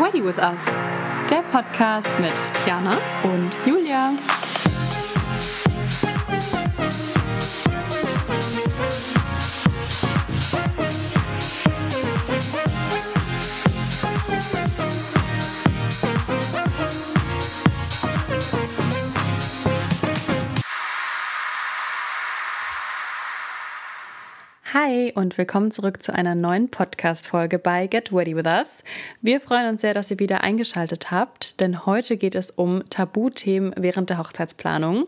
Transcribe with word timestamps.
Ready 0.00 0.22
with 0.22 0.38
Us, 0.38 0.64
der 1.28 1.42
Podcast 1.50 2.08
mit 2.20 2.32
Kiana 2.62 2.98
und 3.24 3.50
Julia. 3.66 4.12
Hi 24.88 25.12
und 25.14 25.36
willkommen 25.36 25.70
zurück 25.70 26.02
zu 26.02 26.14
einer 26.14 26.34
neuen 26.34 26.70
Podcast-Folge 26.70 27.58
bei 27.58 27.86
Get 27.88 28.10
Ready 28.10 28.34
with 28.34 28.46
Us. 28.46 28.82
Wir 29.20 29.38
freuen 29.38 29.68
uns 29.68 29.82
sehr, 29.82 29.92
dass 29.92 30.10
ihr 30.10 30.18
wieder 30.18 30.42
eingeschaltet 30.42 31.10
habt, 31.10 31.60
denn 31.60 31.84
heute 31.84 32.16
geht 32.16 32.34
es 32.34 32.50
um 32.50 32.82
Tabuthemen 32.88 33.74
während 33.76 34.08
der 34.08 34.16
Hochzeitsplanung. 34.16 35.06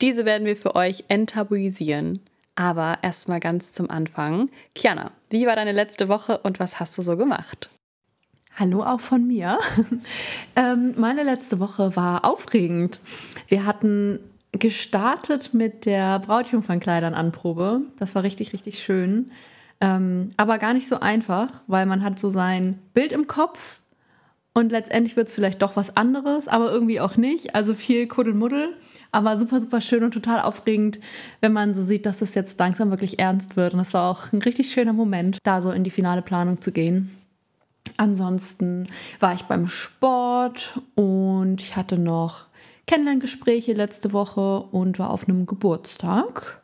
Diese 0.00 0.24
werden 0.24 0.46
wir 0.46 0.56
für 0.56 0.74
euch 0.74 1.04
enttabuisieren. 1.06 2.18
Aber 2.56 2.98
erstmal 3.02 3.38
ganz 3.38 3.72
zum 3.72 3.88
Anfang. 3.88 4.50
Kiana, 4.74 5.12
wie 5.28 5.46
war 5.46 5.54
deine 5.54 5.72
letzte 5.72 6.08
Woche 6.08 6.38
und 6.38 6.58
was 6.58 6.80
hast 6.80 6.98
du 6.98 7.02
so 7.02 7.16
gemacht? 7.16 7.70
Hallo 8.56 8.82
auch 8.82 9.00
von 9.00 9.28
mir. 9.28 9.60
ähm, 10.56 10.94
meine 10.96 11.22
letzte 11.22 11.60
Woche 11.60 11.94
war 11.94 12.24
aufregend. 12.24 12.98
Wir 13.46 13.64
hatten 13.64 14.18
gestartet 14.60 15.52
mit 15.52 15.86
der 15.86 16.18
Brautjungfernkleidern 16.20 17.14
Anprobe. 17.14 17.82
Das 17.98 18.14
war 18.14 18.22
richtig, 18.22 18.52
richtig 18.52 18.78
schön. 18.78 19.30
Ähm, 19.80 20.28
aber 20.36 20.58
gar 20.58 20.74
nicht 20.74 20.88
so 20.88 21.00
einfach, 21.00 21.62
weil 21.66 21.86
man 21.86 22.04
hat 22.04 22.18
so 22.18 22.30
sein 22.30 22.78
Bild 22.94 23.12
im 23.12 23.26
Kopf 23.26 23.80
und 24.52 24.72
letztendlich 24.72 25.16
wird 25.16 25.28
es 25.28 25.32
vielleicht 25.32 25.62
doch 25.62 25.76
was 25.76 25.96
anderes, 25.96 26.48
aber 26.48 26.72
irgendwie 26.72 27.00
auch 27.00 27.16
nicht. 27.16 27.54
Also 27.54 27.72
viel 27.72 28.08
Kuddelmuddel, 28.08 28.76
aber 29.12 29.36
super, 29.36 29.60
super 29.60 29.80
schön 29.80 30.02
und 30.02 30.12
total 30.12 30.40
aufregend, 30.40 30.98
wenn 31.40 31.52
man 31.52 31.72
so 31.72 31.82
sieht, 31.82 32.04
dass 32.04 32.20
es 32.20 32.34
jetzt 32.34 32.58
langsam 32.58 32.90
wirklich 32.90 33.18
ernst 33.18 33.56
wird. 33.56 33.74
Und 33.74 33.80
es 33.80 33.94
war 33.94 34.10
auch 34.10 34.32
ein 34.32 34.42
richtig 34.42 34.72
schöner 34.72 34.92
Moment, 34.92 35.38
da 35.44 35.62
so 35.62 35.70
in 35.70 35.84
die 35.84 35.90
finale 35.90 36.22
Planung 36.22 36.60
zu 36.60 36.72
gehen. 36.72 37.16
Ansonsten 37.96 38.86
war 39.20 39.34
ich 39.34 39.42
beim 39.42 39.68
Sport 39.68 40.80
und 40.94 41.60
ich 41.60 41.76
hatte 41.76 41.98
noch 41.98 42.46
Kennenlerngespräche 42.90 43.70
letzte 43.70 44.12
Woche 44.12 44.62
und 44.62 44.98
war 44.98 45.10
auf 45.10 45.28
einem 45.28 45.46
Geburtstag. 45.46 46.60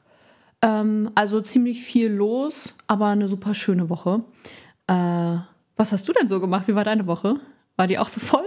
Ähm, 0.60 1.08
also 1.14 1.40
ziemlich 1.40 1.84
viel 1.84 2.10
los, 2.10 2.74
aber 2.88 3.06
eine 3.06 3.28
super 3.28 3.54
schöne 3.54 3.88
Woche. 3.88 4.24
Äh, 4.88 5.36
was 5.76 5.92
hast 5.92 6.08
du 6.08 6.12
denn 6.12 6.26
so 6.26 6.40
gemacht? 6.40 6.66
Wie 6.66 6.74
war 6.74 6.82
deine 6.82 7.06
Woche? 7.06 7.36
War 7.76 7.86
die 7.86 8.00
auch 8.00 8.08
so 8.08 8.18
voll? 8.18 8.42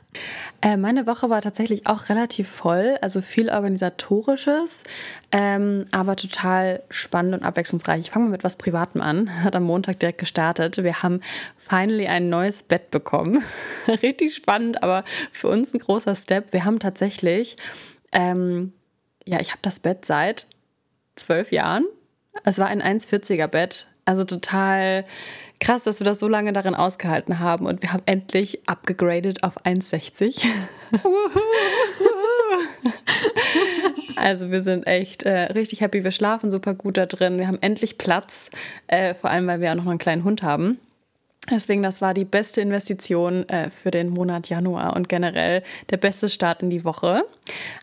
Äh, 0.60 0.76
meine 0.76 1.06
Woche 1.06 1.30
war 1.30 1.40
tatsächlich 1.40 1.86
auch 1.86 2.08
relativ 2.08 2.48
voll, 2.48 2.98
also 3.00 3.20
viel 3.20 3.48
organisatorisches, 3.48 4.82
ähm, 5.30 5.86
aber 5.92 6.16
total 6.16 6.82
spannend 6.90 7.34
und 7.34 7.44
abwechslungsreich. 7.44 8.00
Ich 8.00 8.10
fange 8.10 8.24
mal 8.24 8.32
mit 8.32 8.44
was 8.44 8.56
Privatem 8.56 9.00
an. 9.00 9.42
Hat 9.44 9.54
am 9.54 9.62
Montag 9.62 10.00
direkt 10.00 10.18
gestartet. 10.18 10.82
Wir 10.82 11.02
haben 11.02 11.20
finally 11.58 12.08
ein 12.08 12.28
neues 12.28 12.64
Bett 12.64 12.90
bekommen. 12.90 13.44
Richtig 14.02 14.34
spannend, 14.34 14.82
aber 14.82 15.04
für 15.30 15.46
uns 15.46 15.72
ein 15.72 15.78
großer 15.78 16.16
Step. 16.16 16.52
Wir 16.52 16.64
haben 16.64 16.80
tatsächlich, 16.80 17.56
ähm, 18.10 18.72
ja, 19.24 19.40
ich 19.40 19.50
habe 19.50 19.60
das 19.62 19.78
Bett 19.78 20.04
seit 20.04 20.48
zwölf 21.14 21.52
Jahren. 21.52 21.84
Es 22.44 22.58
war 22.58 22.66
ein 22.66 22.82
1,40er 22.82 23.46
Bett, 23.46 23.86
also 24.04 24.24
total 24.24 25.04
krass, 25.60 25.82
dass 25.82 26.00
wir 26.00 26.04
das 26.04 26.18
so 26.18 26.28
lange 26.28 26.52
darin 26.52 26.74
ausgehalten 26.74 27.38
haben 27.38 27.66
und 27.66 27.82
wir 27.82 27.92
haben 27.92 28.02
endlich 28.06 28.68
abgegradet 28.68 29.42
auf 29.42 29.64
1,60. 29.64 30.46
also 34.16 34.50
wir 34.50 34.62
sind 34.62 34.86
echt 34.86 35.24
äh, 35.24 35.52
richtig 35.52 35.80
happy. 35.80 36.04
Wir 36.04 36.10
schlafen 36.10 36.50
super 36.50 36.74
gut 36.74 36.96
da 36.96 37.06
drin. 37.06 37.38
Wir 37.38 37.48
haben 37.48 37.58
endlich 37.60 37.98
Platz, 37.98 38.50
äh, 38.86 39.14
vor 39.14 39.30
allem 39.30 39.46
weil 39.46 39.60
wir 39.60 39.70
auch 39.70 39.76
noch 39.76 39.86
einen 39.86 39.98
kleinen 39.98 40.24
Hund 40.24 40.42
haben. 40.42 40.78
Deswegen, 41.50 41.82
das 41.82 42.00
war 42.02 42.12
die 42.12 42.24
beste 42.24 42.60
Investition 42.60 43.48
äh, 43.48 43.70
für 43.70 43.90
den 43.90 44.10
Monat 44.10 44.48
Januar 44.48 44.94
und 44.94 45.08
generell 45.08 45.62
der 45.90 45.96
beste 45.96 46.28
Start 46.28 46.62
in 46.62 46.70
die 46.70 46.84
Woche. 46.84 47.22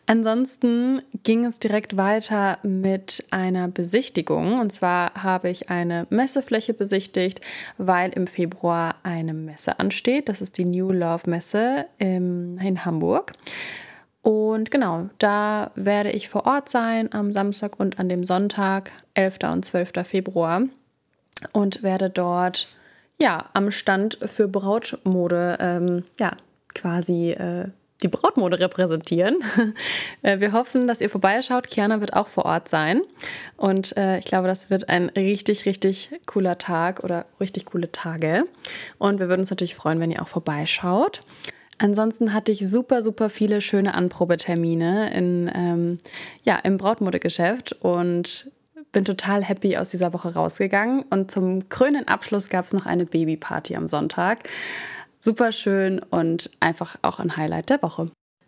Ansonsten 0.05 1.01
ging 1.23 1.45
es 1.45 1.57
direkt 1.59 1.97
weiter 1.97 2.59
mit 2.61 3.25
einer 3.31 3.67
Besichtigung. 3.67 4.59
Und 4.59 4.71
zwar 4.71 5.23
habe 5.23 5.49
ich 5.49 5.69
eine 5.69 6.05
Messefläche 6.09 6.73
besichtigt, 6.73 7.41
weil 7.77 8.11
im 8.11 8.27
Februar 8.27 8.95
eine 9.03 9.33
Messe 9.33 9.79
ansteht. 9.79 10.29
Das 10.29 10.41
ist 10.41 10.57
die 10.57 10.65
New 10.65 10.91
Love 10.91 11.29
Messe 11.29 11.85
im, 11.97 12.59
in 12.59 12.85
Hamburg. 12.85 13.33
Und 14.21 14.71
genau, 14.71 15.09
da 15.19 15.71
werde 15.75 16.11
ich 16.11 16.29
vor 16.29 16.45
Ort 16.45 16.69
sein 16.69 17.13
am 17.13 17.31
Samstag 17.31 17.79
und 17.79 17.99
an 17.99 18.09
dem 18.09 18.23
Sonntag, 18.23 18.91
11. 19.13 19.39
und 19.51 19.65
12. 19.65 19.91
Februar. 20.03 20.63
Und 21.51 21.83
werde 21.83 22.09
dort 22.09 22.67
ja, 23.19 23.49
am 23.53 23.71
Stand 23.71 24.19
für 24.25 24.47
Brautmode 24.47 25.57
ähm, 25.59 26.03
ja, 26.19 26.35
quasi 26.73 27.31
äh, 27.31 27.69
die 28.03 28.07
Brautmode 28.07 28.59
repräsentieren. 28.59 29.37
Äh, 30.21 30.39
wir 30.39 30.53
hoffen, 30.53 30.87
dass 30.87 31.01
ihr 31.01 31.09
vorbeischaut. 31.09 31.69
Kiana 31.69 31.99
wird 31.99 32.13
auch 32.13 32.27
vor 32.27 32.45
Ort 32.45 32.67
sein. 32.67 33.01
Und 33.57 33.95
äh, 33.95 34.17
ich 34.17 34.25
glaube, 34.25 34.47
das 34.47 34.71
wird 34.71 34.89
ein 34.89 35.09
richtig, 35.09 35.65
richtig 35.67 36.09
cooler 36.25 36.57
Tag 36.57 37.03
oder 37.03 37.27
richtig 37.39 37.65
coole 37.65 37.91
Tage. 37.91 38.45
Und 38.97 39.19
wir 39.19 39.29
würden 39.29 39.41
uns 39.41 39.51
natürlich 39.51 39.75
freuen, 39.75 39.99
wenn 39.99 40.09
ihr 40.09 40.23
auch 40.23 40.27
vorbeischaut. 40.27 41.21
Ansonsten 41.77 42.33
hatte 42.33 42.51
ich 42.51 42.67
super, 42.67 43.03
super 43.03 43.29
viele 43.29 43.61
schöne 43.61 43.93
Anprobetermine 43.93 45.13
in, 45.13 45.51
ähm, 45.53 45.97
ja, 46.43 46.57
im 46.57 46.77
Brautmodegeschäft 46.77 47.73
und 47.73 48.49
bin 48.95 49.05
total 49.05 49.43
happy 49.43 49.77
aus 49.77 49.89
dieser 49.89 50.13
Woche 50.13 50.33
rausgegangen. 50.33 51.03
Und 51.09 51.29
zum 51.29 51.67
krönenden 51.69 52.07
Abschluss 52.07 52.49
gab 52.49 52.65
es 52.65 52.73
noch 52.73 52.85
eine 52.85 53.05
Babyparty 53.05 53.75
am 53.75 53.87
Sonntag. 53.87 54.39
Super 55.19 55.51
schön 55.51 55.99
und 55.99 56.49
einfach 56.61 56.95
auch 57.01 57.19
ein 57.19 57.35
Highlight 57.35 57.69
der 57.69 57.81
Woche. 57.81 58.07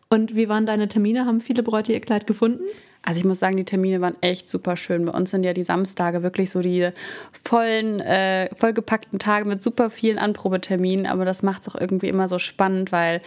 Und 0.10 0.36
wie 0.36 0.50
waren 0.50 0.66
deine 0.66 0.88
Termine? 0.88 1.26
Haben 1.26 1.42
viele 1.42 1.64
Bräute 1.64 1.94
ihr 1.94 2.00
Kleid 2.00 2.28
gefunden? 2.28 2.64
Also 3.02 3.20
ich 3.20 3.26
muss 3.26 3.40
sagen, 3.40 3.56
die 3.56 3.64
Termine 3.64 4.02
waren 4.02 4.16
echt 4.22 4.50
super 4.50 4.76
schön. 4.76 5.06
Bei 5.06 5.14
uns 5.14 5.32
sind 5.32 5.44
ja 5.44 5.54
die 5.54 5.64
Samstage 5.64 6.24
wirklich 6.24 6.52
so 6.52 6.62
die 6.62 6.90
vollen, 7.32 8.00
äh, 8.02 8.54
vollgepackten 8.56 9.20
Tage 9.20 9.46
mit 9.46 9.64
super 9.64 9.90
vielen 9.90 10.18
Anprobeterminen. 10.18 11.08
Aber 11.08 11.24
das 11.24 11.44
macht 11.44 11.62
es 11.62 11.70
auch 11.70 11.80
irgendwie 11.80 12.10
immer 12.10 12.28
so 12.28 12.38
spannend, 12.40 12.92
weil 12.92 13.22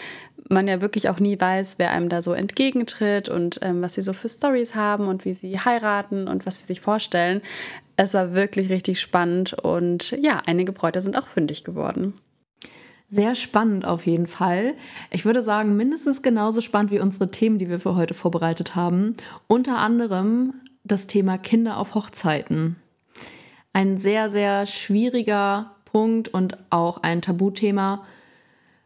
man 0.50 0.66
ja 0.66 0.80
wirklich 0.80 1.08
auch 1.08 1.20
nie 1.20 1.40
weiß, 1.40 1.76
wer 1.78 1.92
einem 1.92 2.08
da 2.08 2.22
so 2.22 2.32
entgegentritt 2.32 3.28
und 3.28 3.60
ähm, 3.62 3.80
was 3.82 3.94
sie 3.94 4.02
so 4.02 4.12
für 4.12 4.28
Stories 4.28 4.74
haben 4.74 5.06
und 5.06 5.24
wie 5.24 5.32
sie 5.32 5.58
heiraten 5.58 6.28
und 6.28 6.44
was 6.44 6.58
sie 6.58 6.66
sich 6.66 6.80
vorstellen. 6.80 7.40
Es 7.96 8.14
war 8.14 8.34
wirklich 8.34 8.68
richtig 8.70 9.00
spannend 9.00 9.54
und 9.54 10.10
ja, 10.20 10.42
einige 10.46 10.72
Bräute 10.72 11.00
sind 11.00 11.18
auch 11.18 11.26
fündig 11.26 11.64
geworden. 11.64 12.14
Sehr 13.12 13.34
spannend 13.34 13.84
auf 13.84 14.06
jeden 14.06 14.28
Fall. 14.28 14.74
Ich 15.10 15.24
würde 15.24 15.42
sagen, 15.42 15.74
mindestens 15.74 16.22
genauso 16.22 16.60
spannend 16.60 16.92
wie 16.92 17.00
unsere 17.00 17.28
Themen, 17.28 17.58
die 17.58 17.68
wir 17.68 17.80
für 17.80 17.96
heute 17.96 18.14
vorbereitet 18.14 18.76
haben. 18.76 19.16
Unter 19.48 19.78
anderem 19.78 20.54
das 20.84 21.08
Thema 21.08 21.36
Kinder 21.36 21.76
auf 21.78 21.96
Hochzeiten. 21.96 22.76
Ein 23.72 23.96
sehr, 23.96 24.30
sehr 24.30 24.64
schwieriger 24.64 25.72
Punkt 25.86 26.28
und 26.28 26.56
auch 26.70 27.02
ein 27.02 27.20
Tabuthema, 27.20 28.04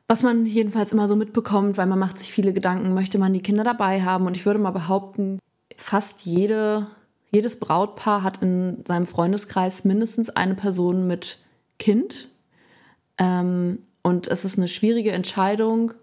was 0.08 0.22
man 0.22 0.46
jedenfalls 0.46 0.92
immer 0.92 1.06
so 1.06 1.16
mitbekommt, 1.16 1.76
weil 1.76 1.86
man 1.86 1.98
macht 1.98 2.18
sich 2.18 2.32
viele 2.32 2.54
Gedanken, 2.54 2.94
möchte 2.94 3.18
man 3.18 3.34
die 3.34 3.42
Kinder 3.42 3.62
dabei 3.62 4.02
haben. 4.02 4.26
Und 4.26 4.38
ich 4.38 4.46
würde 4.46 4.58
mal 4.58 4.70
behaupten, 4.70 5.38
fast 5.76 6.24
jede, 6.24 6.86
jedes 7.30 7.60
Brautpaar 7.60 8.22
hat 8.22 8.42
in 8.42 8.84
seinem 8.86 9.04
Freundeskreis 9.04 9.84
mindestens 9.84 10.30
eine 10.30 10.54
Person 10.54 11.06
mit 11.06 11.40
Kind. 11.78 12.28
Ähm, 13.18 13.80
und 14.04 14.28
es 14.28 14.44
ist 14.44 14.58
eine 14.58 14.68
schwierige 14.68 15.12
Entscheidung 15.12 15.94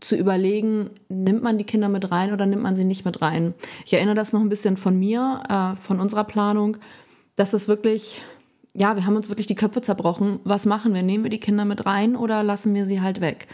zu 0.00 0.16
überlegen, 0.16 0.90
nimmt 1.08 1.42
man 1.42 1.56
die 1.56 1.64
Kinder 1.64 1.88
mit 1.88 2.10
rein 2.10 2.32
oder 2.32 2.44
nimmt 2.44 2.62
man 2.62 2.76
sie 2.76 2.84
nicht 2.84 3.04
mit 3.04 3.22
rein. 3.22 3.54
Ich 3.86 3.94
erinnere 3.94 4.16
das 4.16 4.32
noch 4.32 4.40
ein 4.40 4.48
bisschen 4.48 4.76
von 4.76 4.98
mir, 4.98 5.42
äh, 5.48 5.76
von 5.76 6.00
unserer 6.00 6.24
Planung, 6.24 6.76
dass 7.36 7.52
es 7.52 7.68
wirklich, 7.68 8.22
ja, 8.74 8.96
wir 8.96 9.06
haben 9.06 9.16
uns 9.16 9.28
wirklich 9.28 9.46
die 9.46 9.54
Köpfe 9.54 9.80
zerbrochen. 9.80 10.40
Was 10.42 10.66
machen 10.66 10.92
wir? 10.92 11.02
Nehmen 11.02 11.24
wir 11.24 11.30
die 11.30 11.40
Kinder 11.40 11.64
mit 11.64 11.86
rein 11.86 12.16
oder 12.16 12.42
lassen 12.42 12.74
wir 12.74 12.84
sie 12.84 13.00
halt 13.00 13.20
weg? 13.20 13.46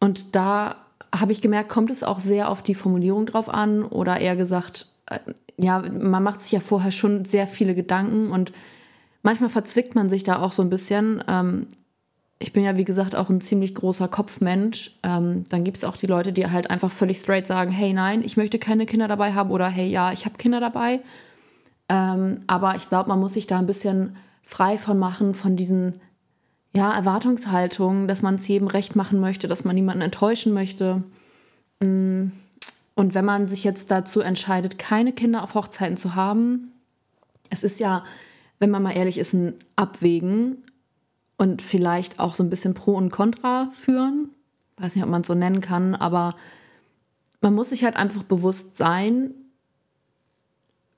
Und 0.00 0.34
da 0.34 0.76
habe 1.14 1.32
ich 1.32 1.42
gemerkt, 1.42 1.68
kommt 1.68 1.90
es 1.90 2.02
auch 2.02 2.20
sehr 2.20 2.50
auf 2.50 2.62
die 2.62 2.74
Formulierung 2.74 3.26
drauf 3.26 3.50
an 3.50 3.84
oder 3.84 4.18
eher 4.18 4.36
gesagt, 4.36 4.86
äh, 5.10 5.18
ja, 5.58 5.80
man 5.80 6.22
macht 6.22 6.40
sich 6.40 6.52
ja 6.52 6.60
vorher 6.60 6.90
schon 6.90 7.26
sehr 7.26 7.46
viele 7.46 7.74
Gedanken 7.74 8.30
und 8.30 8.52
manchmal 9.22 9.50
verzwickt 9.50 9.94
man 9.94 10.08
sich 10.08 10.22
da 10.22 10.40
auch 10.40 10.52
so 10.52 10.62
ein 10.62 10.70
bisschen. 10.70 11.22
Ähm, 11.28 11.66
ich 12.38 12.52
bin 12.52 12.64
ja, 12.64 12.76
wie 12.76 12.84
gesagt, 12.84 13.16
auch 13.16 13.30
ein 13.30 13.40
ziemlich 13.40 13.74
großer 13.74 14.08
Kopfmensch. 14.08 14.98
Ähm, 15.02 15.44
dann 15.48 15.64
gibt 15.64 15.78
es 15.78 15.84
auch 15.84 15.96
die 15.96 16.06
Leute, 16.06 16.32
die 16.32 16.46
halt 16.46 16.70
einfach 16.70 16.90
völlig 16.90 17.18
straight 17.18 17.46
sagen, 17.46 17.70
hey 17.70 17.92
nein, 17.92 18.22
ich 18.22 18.36
möchte 18.36 18.58
keine 18.58 18.84
Kinder 18.84 19.08
dabei 19.08 19.32
haben 19.32 19.50
oder 19.50 19.68
hey 19.68 19.88
ja, 19.88 20.12
ich 20.12 20.26
habe 20.26 20.36
Kinder 20.36 20.60
dabei. 20.60 21.00
Ähm, 21.88 22.40
aber 22.46 22.76
ich 22.76 22.88
glaube, 22.88 23.08
man 23.08 23.20
muss 23.20 23.34
sich 23.34 23.46
da 23.46 23.58
ein 23.58 23.66
bisschen 23.66 24.16
frei 24.42 24.76
von 24.76 24.98
machen, 24.98 25.34
von 25.34 25.56
diesen 25.56 26.00
ja, 26.74 26.92
Erwartungshaltung, 26.94 28.06
dass 28.06 28.20
man 28.20 28.34
es 28.34 28.46
jedem 28.46 28.68
recht 28.68 28.96
machen 28.96 29.18
möchte, 29.18 29.48
dass 29.48 29.64
man 29.64 29.74
niemanden 29.74 30.02
enttäuschen 30.02 30.52
möchte. 30.52 31.02
Mm. 31.80 32.26
Und 32.98 33.14
wenn 33.14 33.26
man 33.26 33.46
sich 33.46 33.62
jetzt 33.62 33.90
dazu 33.90 34.20
entscheidet, 34.20 34.78
keine 34.78 35.12
Kinder 35.12 35.42
auf 35.42 35.54
Hochzeiten 35.54 35.98
zu 35.98 36.14
haben, 36.14 36.72
es 37.50 37.62
ist 37.62 37.78
ja, 37.78 38.04
wenn 38.58 38.70
man 38.70 38.82
mal 38.82 38.96
ehrlich 38.96 39.18
ist, 39.18 39.34
ein 39.34 39.54
Abwägen 39.76 40.62
und 41.36 41.62
vielleicht 41.62 42.18
auch 42.18 42.34
so 42.34 42.42
ein 42.42 42.50
bisschen 42.50 42.74
Pro 42.74 42.94
und 42.94 43.10
Contra 43.10 43.68
führen. 43.70 44.30
Weiß 44.78 44.94
nicht, 44.94 45.04
ob 45.04 45.10
man 45.10 45.22
es 45.22 45.26
so 45.26 45.34
nennen 45.34 45.60
kann, 45.60 45.94
aber 45.94 46.36
man 47.40 47.54
muss 47.54 47.70
sich 47.70 47.84
halt 47.84 47.96
einfach 47.96 48.22
bewusst 48.22 48.76
sein, 48.76 49.34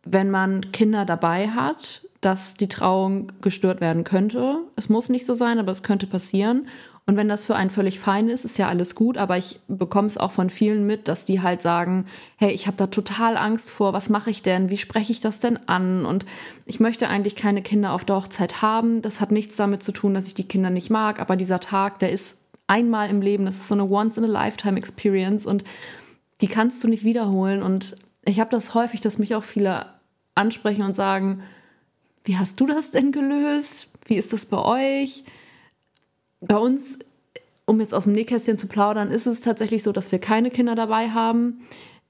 wenn 0.05 0.31
man 0.31 0.73
Kinder 0.73 1.05
dabei 1.05 1.49
hat, 1.49 2.07
dass 2.21 2.55
die 2.55 2.69
Trauung 2.69 3.33
gestört 3.41 3.81
werden 3.81 4.05
könnte. 4.05 4.59
Es 4.77 4.89
muss 4.89 5.09
nicht 5.09 5.27
so 5.27 5.35
sein, 5.35 5.59
aber 5.59 5.73
es 5.73 5.83
könnte 5.83 6.07
passieren. 6.07 6.69
Und 7.09 7.17
wenn 7.17 7.29
das 7.31 7.47
für 7.47 7.57
einen 7.57 7.71
völlig 7.71 7.99
fein 7.99 8.29
ist, 8.29 8.45
ist 8.45 8.59
ja 8.59 8.69
alles 8.69 8.95
gut. 8.95 9.17
Aber 9.17 9.39
ich 9.39 9.61
bekomme 9.67 10.09
es 10.09 10.19
auch 10.19 10.31
von 10.31 10.51
vielen 10.51 10.87
mit, 10.87 11.09
dass 11.09 11.25
die 11.25 11.41
halt 11.41 11.63
sagen, 11.63 12.05
hey, 12.37 12.51
ich 12.53 12.67
habe 12.67 12.77
da 12.77 12.89
total 12.89 13.39
Angst 13.39 13.71
vor, 13.71 13.95
was 13.95 14.11
mache 14.11 14.29
ich 14.29 14.43
denn? 14.43 14.69
Wie 14.69 14.77
spreche 14.77 15.11
ich 15.11 15.21
das 15.21 15.39
denn 15.39 15.59
an? 15.71 16.05
Und 16.05 16.27
ich 16.67 16.81
möchte 16.81 17.09
eigentlich 17.09 17.35
keine 17.35 17.63
Kinder 17.63 17.95
auf 17.95 18.05
der 18.05 18.17
Hochzeit 18.17 18.61
haben. 18.61 19.01
Das 19.01 19.23
hat 19.23 19.33
nichts 19.33 19.57
damit 19.57 19.83
zu 19.83 19.93
tun, 19.93 20.13
dass 20.13 20.27
ich 20.27 20.35
die 20.35 20.47
Kinder 20.47 20.69
nicht 20.69 20.91
mag. 20.91 21.19
Aber 21.19 21.37
dieser 21.37 21.61
Tag, 21.61 21.99
der 22.01 22.13
ist 22.13 22.43
einmal 22.67 23.09
im 23.09 23.23
Leben. 23.23 23.47
Das 23.47 23.57
ist 23.57 23.69
so 23.69 23.75
eine 23.75 23.89
Once-in-a-Lifetime-Experience. 23.89 25.47
Und 25.47 25.65
die 26.43 26.49
kannst 26.49 26.85
du 26.85 26.89
nicht 26.89 27.05
wiederholen. 27.05 27.63
Und 27.63 27.97
ich 28.27 28.39
habe 28.39 28.51
das 28.51 28.75
häufig, 28.75 29.01
dass 29.01 29.17
mich 29.17 29.35
auch 29.35 29.45
viele 29.45 29.87
ansprechen 30.35 30.83
und 30.83 30.95
sagen, 30.95 31.43
wie 32.25 32.37
hast 32.37 32.61
du 32.61 32.67
das 32.67 32.91
denn 32.91 33.13
gelöst? 33.13 33.89
Wie 34.05 34.17
ist 34.17 34.35
das 34.35 34.45
bei 34.45 34.59
euch? 34.59 35.25
Bei 36.41 36.57
uns, 36.57 36.99
um 37.67 37.81
jetzt 37.81 37.95
aus 37.95 38.05
dem 38.05 38.13
Nähkästchen 38.13 38.59
zu 38.59 38.67
plaudern, 38.67 39.11
ist 39.11 39.27
es 39.27 39.41
tatsächlich 39.41 39.83
so, 39.83 39.93
dass 39.93 40.13
wir 40.13 40.19
keine 40.19 40.51
Kinder 40.51 40.75
dabei 40.75 41.11
haben. 41.11 41.61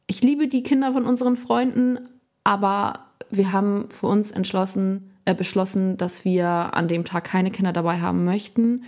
Ich 0.07 0.23
liebe 0.23 0.49
die 0.49 0.63
Kinder 0.63 0.93
von 0.93 1.05
unseren 1.05 1.37
Freunden, 1.37 1.99
aber 2.45 3.07
wir 3.31 3.53
haben 3.53 3.89
für 3.91 4.07
uns 4.07 4.31
entschlossen, 4.31 5.11
äh, 5.25 5.35
beschlossen, 5.35 5.97
dass 5.97 6.25
wir 6.25 6.49
an 6.49 6.89
dem 6.89 7.05
Tag 7.05 7.25
keine 7.25 7.51
Kinder 7.51 7.73
dabei 7.73 8.01
haben 8.01 8.25
möchten. 8.25 8.85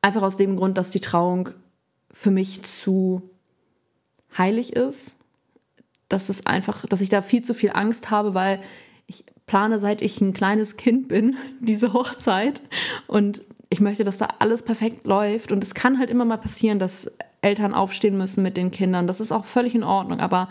Einfach 0.00 0.22
aus 0.22 0.36
dem 0.36 0.56
Grund, 0.56 0.78
dass 0.78 0.90
die 0.90 1.00
Trauung 1.00 1.50
für 2.10 2.30
mich 2.30 2.62
zu 2.62 3.22
heilig 4.36 4.74
ist. 4.74 5.16
Dass 6.08 6.28
es 6.28 6.46
einfach, 6.46 6.86
dass 6.86 7.00
ich 7.00 7.08
da 7.08 7.22
viel 7.22 7.42
zu 7.42 7.54
viel 7.54 7.72
Angst 7.74 8.10
habe, 8.10 8.34
weil 8.34 8.60
ich 9.06 9.24
plane, 9.46 9.78
seit 9.78 10.00
ich 10.00 10.20
ein 10.20 10.32
kleines 10.32 10.76
Kind 10.76 11.08
bin, 11.08 11.36
diese 11.60 11.92
Hochzeit. 11.92 12.62
Und 13.06 13.44
ich 13.70 13.80
möchte, 13.80 14.04
dass 14.04 14.18
da 14.18 14.28
alles 14.38 14.62
perfekt 14.62 15.06
läuft. 15.06 15.52
Und 15.52 15.62
es 15.62 15.74
kann 15.74 15.98
halt 15.98 16.10
immer 16.10 16.24
mal 16.24 16.38
passieren, 16.38 16.78
dass 16.78 17.10
Eltern 17.40 17.74
aufstehen 17.74 18.16
müssen 18.16 18.42
mit 18.42 18.56
den 18.56 18.70
Kindern. 18.70 19.06
Das 19.06 19.20
ist 19.20 19.32
auch 19.32 19.44
völlig 19.44 19.74
in 19.74 19.84
Ordnung. 19.84 20.20
Aber 20.20 20.48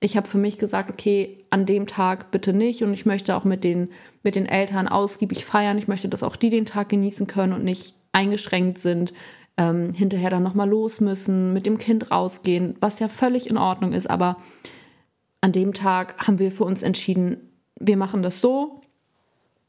ich 0.00 0.16
habe 0.16 0.28
für 0.28 0.38
mich 0.38 0.58
gesagt, 0.58 0.90
okay, 0.90 1.44
an 1.50 1.66
dem 1.66 1.86
Tag 1.86 2.30
bitte 2.30 2.52
nicht. 2.52 2.82
Und 2.82 2.92
ich 2.92 3.06
möchte 3.06 3.36
auch 3.36 3.44
mit 3.44 3.64
den, 3.64 3.90
mit 4.22 4.34
den 4.34 4.46
Eltern 4.46 4.88
ausgiebig 4.88 5.44
feiern. 5.44 5.78
Ich 5.78 5.88
möchte, 5.88 6.08
dass 6.08 6.22
auch 6.22 6.36
die 6.36 6.50
den 6.50 6.66
Tag 6.66 6.88
genießen 6.88 7.26
können 7.26 7.52
und 7.52 7.64
nicht 7.64 7.94
eingeschränkt 8.12 8.78
sind, 8.78 9.12
ähm, 9.56 9.92
hinterher 9.92 10.30
dann 10.30 10.42
nochmal 10.42 10.68
los 10.68 11.00
müssen, 11.00 11.52
mit 11.52 11.66
dem 11.66 11.78
Kind 11.78 12.10
rausgehen, 12.10 12.76
was 12.80 12.98
ja 12.98 13.08
völlig 13.08 13.48
in 13.48 13.56
Ordnung 13.56 13.92
ist. 13.92 14.10
Aber 14.10 14.36
an 15.40 15.52
dem 15.52 15.74
Tag 15.74 16.26
haben 16.26 16.38
wir 16.38 16.50
für 16.50 16.64
uns 16.64 16.82
entschieden, 16.82 17.36
wir 17.78 17.96
machen 17.96 18.22
das 18.22 18.40
so. 18.40 18.80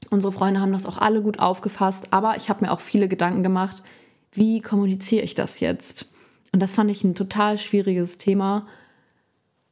Unsere 0.09 0.31
Freunde 0.31 0.61
haben 0.61 0.71
das 0.71 0.85
auch 0.85 0.97
alle 0.97 1.21
gut 1.21 1.39
aufgefasst, 1.39 2.11
aber 2.11 2.37
ich 2.37 2.49
habe 2.49 2.65
mir 2.65 2.71
auch 2.71 2.79
viele 2.79 3.07
Gedanken 3.07 3.43
gemacht, 3.43 3.81
wie 4.31 4.61
kommuniziere 4.61 5.23
ich 5.23 5.35
das 5.35 5.59
jetzt? 5.59 6.07
Und 6.51 6.61
das 6.61 6.75
fand 6.75 6.91
ich 6.91 7.03
ein 7.03 7.15
total 7.15 7.57
schwieriges 7.57 8.17
Thema, 8.17 8.67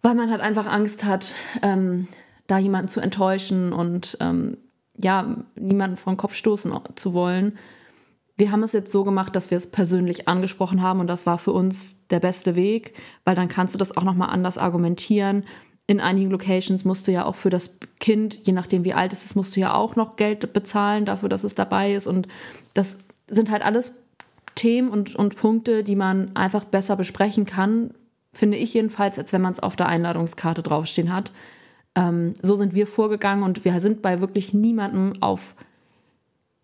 weil 0.01 0.15
man 0.15 0.31
halt 0.31 0.41
einfach 0.41 0.67
Angst 0.67 1.03
hat, 1.03 1.33
ähm, 1.61 2.07
da 2.47 2.57
jemanden 2.57 2.89
zu 2.89 2.99
enttäuschen 2.99 3.71
und 3.71 4.17
ähm, 4.19 4.57
ja, 4.97 5.37
niemanden 5.55 5.97
vor 5.97 6.13
den 6.13 6.17
Kopf 6.17 6.35
stoßen 6.35 6.73
zu 6.95 7.13
wollen. 7.13 7.57
Wir 8.35 8.51
haben 8.51 8.63
es 8.63 8.73
jetzt 8.73 8.91
so 8.91 9.03
gemacht, 9.03 9.35
dass 9.35 9.51
wir 9.51 9.57
es 9.57 9.69
persönlich 9.69 10.27
angesprochen 10.27 10.81
haben 10.81 10.99
und 10.99 11.07
das 11.07 11.25
war 11.25 11.37
für 11.37 11.51
uns 11.51 11.95
der 12.09 12.19
beste 12.19 12.55
Weg, 12.55 12.95
weil 13.25 13.35
dann 13.35 13.47
kannst 13.47 13.73
du 13.73 13.77
das 13.77 13.95
auch 13.95 14.03
nochmal 14.03 14.29
anders 14.29 14.57
argumentieren 14.57 15.45
in 15.87 15.99
einigen 15.99 16.31
Locations 16.31 16.85
musst 16.85 17.07
du 17.07 17.11
ja 17.11 17.25
auch 17.25 17.35
für 17.35 17.49
das 17.49 17.77
Kind, 17.99 18.39
je 18.47 18.53
nachdem 18.53 18.83
wie 18.85 18.93
alt 18.93 19.11
es 19.11 19.25
ist, 19.25 19.35
musst 19.35 19.55
du 19.55 19.59
ja 19.59 19.73
auch 19.73 19.95
noch 19.95 20.15
Geld 20.15 20.53
bezahlen 20.53 21.05
dafür, 21.05 21.29
dass 21.29 21.43
es 21.43 21.55
dabei 21.55 21.93
ist. 21.93 22.07
Und 22.07 22.27
das 22.73 22.97
sind 23.27 23.51
halt 23.51 23.63
alles 23.63 23.95
Themen 24.55 24.89
und, 24.89 25.15
und 25.15 25.35
Punkte, 25.35 25.83
die 25.83 25.95
man 25.95 26.35
einfach 26.35 26.63
besser 26.63 26.95
besprechen 26.95 27.45
kann, 27.45 27.91
finde 28.33 28.57
ich 28.57 28.73
jedenfalls, 28.73 29.19
als 29.19 29.33
wenn 29.33 29.41
man 29.41 29.53
es 29.53 29.59
auf 29.59 29.75
der 29.75 29.87
Einladungskarte 29.87 30.63
draufstehen 30.63 31.13
hat. 31.13 31.31
Ähm, 31.95 32.33
so 32.41 32.55
sind 32.55 32.73
wir 32.73 32.87
vorgegangen 32.87 33.43
und 33.43 33.65
wir 33.65 33.79
sind 33.79 34.01
bei 34.01 34.21
wirklich 34.21 34.53
niemandem 34.53 35.21
auf 35.21 35.55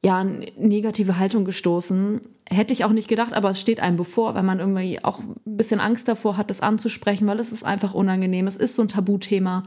ja, 0.03 0.23
negative 0.23 1.19
Haltung 1.19 1.43
gestoßen. 1.43 2.21
Hätte 2.49 2.73
ich 2.73 2.85
auch 2.85 2.91
nicht 2.91 3.09
gedacht, 3.09 3.33
aber 3.33 3.49
es 3.49 3.59
steht 3.59 3.79
einem 3.79 3.97
bevor, 3.97 4.33
weil 4.33 4.43
man 4.43 4.59
irgendwie 4.59 5.03
auch 5.03 5.19
ein 5.19 5.35
bisschen 5.45 5.79
Angst 5.81 6.07
davor 6.07 6.37
hat, 6.37 6.49
das 6.49 6.61
anzusprechen, 6.61 7.27
weil 7.27 7.39
es 7.39 7.51
ist 7.51 7.63
einfach 7.63 7.93
unangenehm. 7.93 8.47
Es 8.47 8.55
ist 8.55 8.75
so 8.75 8.81
ein 8.83 8.87
Tabuthema. 8.87 9.65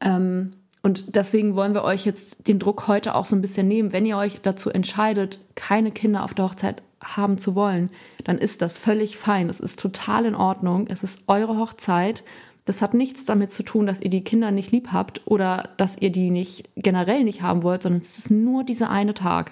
Ähm, 0.00 0.54
und 0.82 1.14
deswegen 1.14 1.54
wollen 1.54 1.74
wir 1.74 1.84
euch 1.84 2.04
jetzt 2.04 2.48
den 2.48 2.58
Druck 2.58 2.88
heute 2.88 3.14
auch 3.14 3.26
so 3.26 3.36
ein 3.36 3.42
bisschen 3.42 3.68
nehmen. 3.68 3.92
Wenn 3.92 4.06
ihr 4.06 4.16
euch 4.16 4.40
dazu 4.40 4.70
entscheidet, 4.70 5.38
keine 5.54 5.92
Kinder 5.92 6.24
auf 6.24 6.34
der 6.34 6.46
Hochzeit 6.46 6.82
haben 7.02 7.38
zu 7.38 7.54
wollen, 7.54 7.90
dann 8.24 8.38
ist 8.38 8.62
das 8.62 8.78
völlig 8.78 9.16
fein. 9.18 9.48
Es 9.48 9.60
ist 9.60 9.78
total 9.78 10.24
in 10.24 10.34
Ordnung. 10.34 10.86
Es 10.88 11.02
ist 11.02 11.24
eure 11.28 11.58
Hochzeit 11.58 12.24
das 12.70 12.82
hat 12.82 12.94
nichts 12.94 13.24
damit 13.24 13.52
zu 13.52 13.64
tun, 13.64 13.84
dass 13.84 14.00
ihr 14.00 14.10
die 14.10 14.22
Kinder 14.22 14.52
nicht 14.52 14.70
lieb 14.70 14.92
habt 14.92 15.22
oder 15.24 15.70
dass 15.76 15.98
ihr 16.00 16.10
die 16.10 16.30
nicht 16.30 16.70
generell 16.76 17.24
nicht 17.24 17.42
haben 17.42 17.64
wollt, 17.64 17.82
sondern 17.82 18.00
es 18.00 18.16
ist 18.16 18.30
nur 18.30 18.62
dieser 18.62 18.90
eine 18.90 19.12
Tag. 19.12 19.50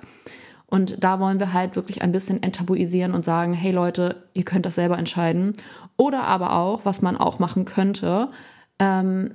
Und 0.66 1.02
da 1.02 1.18
wollen 1.18 1.40
wir 1.40 1.52
halt 1.52 1.74
wirklich 1.74 2.00
ein 2.00 2.12
bisschen 2.12 2.44
enttabuisieren 2.44 3.14
und 3.14 3.24
sagen, 3.24 3.54
hey 3.54 3.72
Leute, 3.72 4.22
ihr 4.34 4.44
könnt 4.44 4.66
das 4.66 4.76
selber 4.76 4.98
entscheiden. 4.98 5.54
Oder 5.96 6.28
aber 6.28 6.52
auch, 6.52 6.84
was 6.84 7.02
man 7.02 7.16
auch 7.16 7.40
machen 7.40 7.64
könnte, 7.64 8.28
ähm, 8.78 9.34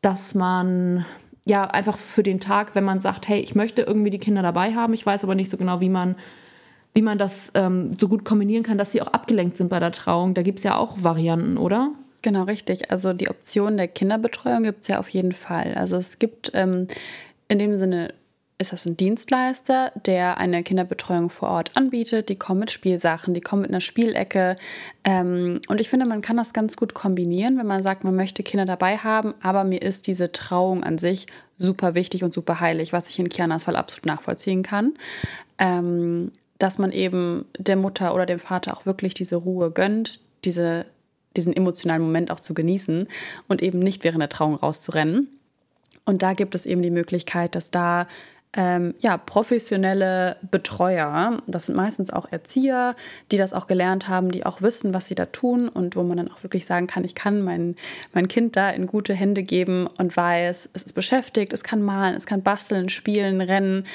dass 0.00 0.36
man 0.36 1.04
ja 1.44 1.64
einfach 1.64 1.98
für 1.98 2.22
den 2.22 2.38
Tag, 2.38 2.76
wenn 2.76 2.84
man 2.84 3.00
sagt, 3.00 3.26
hey, 3.26 3.40
ich 3.40 3.56
möchte 3.56 3.82
irgendwie 3.82 4.10
die 4.10 4.20
Kinder 4.20 4.42
dabei 4.42 4.76
haben, 4.76 4.94
ich 4.94 5.04
weiß 5.04 5.24
aber 5.24 5.34
nicht 5.34 5.50
so 5.50 5.56
genau, 5.56 5.80
wie 5.80 5.88
man, 5.88 6.14
wie 6.92 7.02
man 7.02 7.18
das 7.18 7.50
ähm, 7.56 7.90
so 7.98 8.06
gut 8.06 8.24
kombinieren 8.24 8.62
kann, 8.62 8.78
dass 8.78 8.92
sie 8.92 9.02
auch 9.02 9.08
abgelenkt 9.08 9.56
sind 9.56 9.70
bei 9.70 9.80
der 9.80 9.90
Trauung. 9.90 10.34
Da 10.34 10.42
gibt 10.42 10.58
es 10.58 10.64
ja 10.64 10.76
auch 10.76 11.02
Varianten, 11.02 11.56
oder? 11.56 11.90
Genau, 12.24 12.44
richtig. 12.44 12.90
Also 12.90 13.12
die 13.12 13.28
Option 13.28 13.76
der 13.76 13.86
Kinderbetreuung 13.86 14.62
gibt 14.62 14.80
es 14.80 14.88
ja 14.88 14.98
auf 14.98 15.10
jeden 15.10 15.32
Fall. 15.32 15.74
Also 15.74 15.96
es 15.98 16.18
gibt 16.18 16.52
ähm, 16.54 16.86
in 17.48 17.58
dem 17.58 17.76
Sinne, 17.76 18.14
ist 18.56 18.72
das 18.72 18.86
ein 18.86 18.96
Dienstleister, 18.96 19.92
der 20.06 20.38
eine 20.38 20.62
Kinderbetreuung 20.62 21.28
vor 21.28 21.50
Ort 21.50 21.76
anbietet. 21.76 22.30
Die 22.30 22.36
kommen 22.36 22.60
mit 22.60 22.70
Spielsachen, 22.70 23.34
die 23.34 23.42
kommen 23.42 23.60
mit 23.60 23.70
einer 23.70 23.82
Spielecke. 23.82 24.56
Ähm, 25.04 25.60
und 25.68 25.82
ich 25.82 25.90
finde, 25.90 26.06
man 26.06 26.22
kann 26.22 26.38
das 26.38 26.54
ganz 26.54 26.78
gut 26.78 26.94
kombinieren, 26.94 27.58
wenn 27.58 27.66
man 27.66 27.82
sagt, 27.82 28.04
man 28.04 28.16
möchte 28.16 28.42
Kinder 28.42 28.64
dabei 28.64 28.96
haben, 28.96 29.34
aber 29.42 29.64
mir 29.64 29.82
ist 29.82 30.06
diese 30.06 30.32
Trauung 30.32 30.82
an 30.82 30.96
sich 30.96 31.26
super 31.58 31.94
wichtig 31.94 32.24
und 32.24 32.32
super 32.32 32.58
heilig, 32.58 32.94
was 32.94 33.10
ich 33.10 33.18
in 33.18 33.28
Kianas 33.28 33.64
Fall 33.64 33.76
absolut 33.76 34.06
nachvollziehen 34.06 34.62
kann. 34.62 34.94
Ähm, 35.58 36.32
dass 36.56 36.78
man 36.78 36.90
eben 36.90 37.44
der 37.58 37.76
Mutter 37.76 38.14
oder 38.14 38.24
dem 38.24 38.40
Vater 38.40 38.74
auch 38.74 38.86
wirklich 38.86 39.12
diese 39.12 39.36
Ruhe 39.36 39.70
gönnt, 39.70 40.20
diese 40.46 40.86
diesen 41.36 41.52
emotionalen 41.52 42.02
Moment 42.02 42.30
auch 42.30 42.40
zu 42.40 42.54
genießen 42.54 43.08
und 43.48 43.62
eben 43.62 43.78
nicht 43.78 44.04
während 44.04 44.22
der 44.22 44.28
Trauung 44.28 44.54
rauszurennen. 44.54 45.28
Und 46.04 46.22
da 46.22 46.34
gibt 46.34 46.54
es 46.54 46.66
eben 46.66 46.82
die 46.82 46.90
Möglichkeit, 46.90 47.54
dass 47.54 47.70
da 47.70 48.06
ähm, 48.56 48.94
ja, 49.00 49.16
professionelle 49.16 50.36
Betreuer, 50.48 51.42
das 51.46 51.66
sind 51.66 51.74
meistens 51.74 52.12
auch 52.12 52.30
Erzieher, 52.30 52.94
die 53.32 53.36
das 53.36 53.52
auch 53.52 53.66
gelernt 53.66 54.08
haben, 54.08 54.30
die 54.30 54.46
auch 54.46 54.62
wissen, 54.62 54.94
was 54.94 55.08
sie 55.08 55.16
da 55.16 55.26
tun 55.26 55.68
und 55.68 55.96
wo 55.96 56.04
man 56.04 56.16
dann 56.16 56.30
auch 56.30 56.42
wirklich 56.44 56.64
sagen 56.64 56.86
kann, 56.86 57.04
ich 57.04 57.16
kann 57.16 57.42
mein, 57.42 57.74
mein 58.12 58.28
Kind 58.28 58.56
da 58.56 58.70
in 58.70 58.86
gute 58.86 59.14
Hände 59.14 59.42
geben 59.42 59.88
und 59.98 60.16
weiß, 60.16 60.70
es 60.72 60.82
ist 60.84 60.92
beschäftigt, 60.92 61.52
es 61.52 61.64
kann 61.64 61.82
malen, 61.82 62.14
es 62.14 62.26
kann 62.26 62.42
basteln, 62.42 62.90
spielen, 62.90 63.40
rennen 63.40 63.86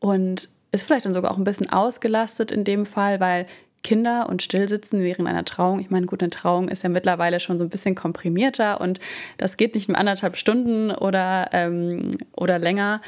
und 0.00 0.48
ist 0.72 0.84
vielleicht 0.84 1.06
dann 1.06 1.14
sogar 1.14 1.30
auch 1.30 1.38
ein 1.38 1.44
bisschen 1.44 1.70
ausgelastet 1.70 2.50
in 2.50 2.64
dem 2.64 2.86
Fall, 2.86 3.20
weil 3.20 3.46
Kinder 3.82 4.28
und 4.28 4.42
Stillsitzen 4.42 5.02
während 5.02 5.28
einer 5.28 5.44
Trauung. 5.44 5.80
Ich 5.80 5.90
meine, 5.90 6.06
gut, 6.06 6.22
eine 6.22 6.30
Trauung 6.30 6.68
ist 6.68 6.82
ja 6.82 6.88
mittlerweile 6.88 7.40
schon 7.40 7.58
so 7.58 7.64
ein 7.64 7.70
bisschen 7.70 7.94
komprimierter 7.94 8.80
und 8.80 9.00
das 9.38 9.56
geht 9.56 9.74
nicht 9.74 9.88
mehr 9.88 9.98
anderthalb 9.98 10.36
Stunden 10.36 10.90
oder, 10.90 11.50
ähm, 11.52 12.12
oder 12.36 12.58
länger, 12.58 13.00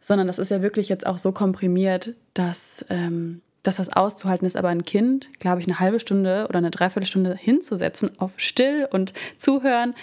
sondern 0.00 0.26
das 0.26 0.38
ist 0.38 0.50
ja 0.50 0.62
wirklich 0.62 0.88
jetzt 0.88 1.06
auch 1.06 1.18
so 1.18 1.32
komprimiert, 1.32 2.14
dass, 2.34 2.84
ähm, 2.90 3.42
dass 3.62 3.76
das 3.76 3.92
auszuhalten 3.92 4.46
ist. 4.46 4.56
Aber 4.56 4.68
ein 4.68 4.84
Kind, 4.84 5.30
glaube 5.38 5.60
ich, 5.60 5.66
eine 5.66 5.80
halbe 5.80 6.00
Stunde 6.00 6.46
oder 6.48 6.58
eine 6.58 6.70
Dreiviertelstunde 6.70 7.36
hinzusetzen 7.36 8.10
auf 8.18 8.34
still 8.36 8.88
und 8.90 9.12
zuhören, 9.38 9.94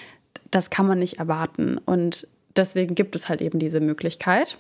das 0.50 0.70
kann 0.70 0.88
man 0.88 1.00
nicht 1.00 1.20
erwarten. 1.20 1.77
Und 1.77 2.27
deswegen 2.56 2.96
gibt 2.96 3.15
es 3.15 3.30
halt 3.30 3.41
eben 3.41 3.60
diese 3.60 3.80
Möglichkeit, 3.80 4.58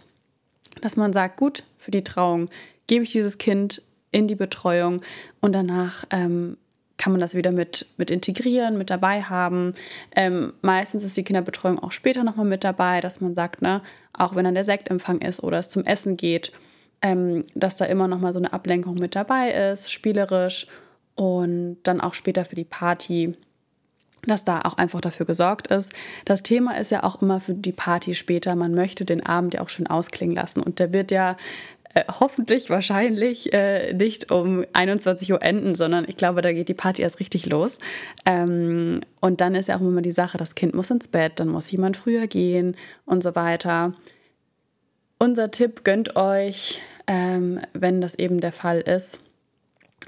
dass 0.81 0.95
man 0.95 1.13
sagt, 1.13 1.37
gut, 1.37 1.63
für 1.77 1.91
die 1.91 2.03
Trauung 2.03 2.49
gebe 2.87 3.03
ich 3.03 3.11
dieses 3.11 3.37
Kind 3.37 3.81
in 4.11 4.27
die 4.27 4.35
Betreuung 4.35 5.01
und 5.39 5.53
danach 5.53 6.05
ähm, 6.09 6.57
kann 7.01 7.13
man 7.13 7.19
das 7.19 7.33
wieder 7.33 7.51
mit, 7.51 7.87
mit 7.97 8.11
integrieren, 8.11 8.77
mit 8.77 8.91
dabei 8.91 9.23
haben. 9.23 9.73
Ähm, 10.15 10.53
meistens 10.61 11.03
ist 11.03 11.17
die 11.17 11.23
Kinderbetreuung 11.23 11.79
auch 11.79 11.91
später 11.91 12.23
nochmal 12.23 12.45
mit 12.45 12.63
dabei, 12.63 12.99
dass 12.99 13.21
man 13.21 13.33
sagt, 13.33 13.63
ne, 13.63 13.81
auch 14.13 14.35
wenn 14.35 14.45
dann 14.45 14.53
der 14.53 14.63
Sektempfang 14.63 15.19
ist 15.19 15.41
oder 15.41 15.57
es 15.57 15.69
zum 15.69 15.83
Essen 15.83 16.15
geht, 16.15 16.51
ähm, 17.01 17.43
dass 17.55 17.77
da 17.77 17.85
immer 17.85 18.07
nochmal 18.07 18.33
so 18.33 18.39
eine 18.39 18.53
Ablenkung 18.53 18.95
mit 18.95 19.15
dabei 19.15 19.51
ist, 19.51 19.91
spielerisch 19.91 20.67
und 21.15 21.77
dann 21.83 22.01
auch 22.01 22.13
später 22.13 22.45
für 22.45 22.55
die 22.55 22.65
Party, 22.65 23.35
dass 24.27 24.43
da 24.43 24.61
auch 24.61 24.77
einfach 24.77 25.01
dafür 25.01 25.25
gesorgt 25.25 25.67
ist. 25.67 25.93
Das 26.25 26.43
Thema 26.43 26.77
ist 26.77 26.91
ja 26.91 27.03
auch 27.03 27.23
immer 27.23 27.41
für 27.41 27.55
die 27.55 27.71
Party 27.71 28.13
später, 28.13 28.55
man 28.55 28.75
möchte 28.75 29.05
den 29.05 29.25
Abend 29.25 29.55
ja 29.55 29.61
auch 29.61 29.69
schön 29.69 29.87
ausklingen 29.87 30.35
lassen 30.35 30.61
und 30.61 30.77
der 30.77 30.93
wird 30.93 31.09
ja 31.09 31.35
äh, 31.93 32.03
hoffentlich 32.19 32.69
wahrscheinlich 32.69 33.53
äh, 33.53 33.93
nicht 33.93 34.31
um 34.31 34.65
21 34.73 35.31
Uhr 35.33 35.41
enden, 35.41 35.75
sondern 35.75 36.05
ich 36.07 36.17
glaube, 36.17 36.41
da 36.41 36.53
geht 36.53 36.69
die 36.69 36.73
Party 36.73 37.01
erst 37.01 37.19
richtig 37.19 37.45
los. 37.47 37.79
Ähm, 38.25 39.01
und 39.19 39.41
dann 39.41 39.55
ist 39.55 39.67
ja 39.67 39.77
auch 39.77 39.81
immer 39.81 40.01
die 40.01 40.11
Sache, 40.11 40.37
das 40.37 40.55
Kind 40.55 40.73
muss 40.73 40.89
ins 40.89 41.07
Bett, 41.07 41.39
dann 41.39 41.49
muss 41.49 41.71
jemand 41.71 41.97
früher 41.97 42.27
gehen 42.27 42.75
und 43.05 43.23
so 43.23 43.35
weiter. 43.35 43.93
Unser 45.19 45.51
Tipp 45.51 45.83
gönnt 45.83 46.15
euch, 46.15 46.81
ähm, 47.07 47.59
wenn 47.73 48.01
das 48.01 48.15
eben 48.15 48.39
der 48.39 48.51
Fall 48.51 48.79
ist, 48.79 49.19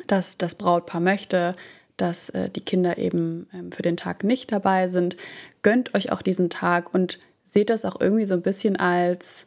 dass 0.07 0.37
das 0.37 0.55
Brautpaar 0.55 1.01
möchte, 1.01 1.55
dass 1.97 2.29
äh, 2.29 2.49
die 2.49 2.61
Kinder 2.61 2.97
eben 2.97 3.47
ähm, 3.53 3.71
für 3.71 3.83
den 3.83 3.97
Tag 3.97 4.23
nicht 4.23 4.51
dabei 4.51 4.87
sind, 4.87 5.17
gönnt 5.61 5.93
euch 5.93 6.11
auch 6.11 6.21
diesen 6.21 6.49
Tag 6.49 6.93
und 6.93 7.19
seht 7.43 7.69
das 7.69 7.85
auch 7.85 7.99
irgendwie 7.99 8.25
so 8.25 8.33
ein 8.33 8.41
bisschen 8.41 8.75
als 8.75 9.45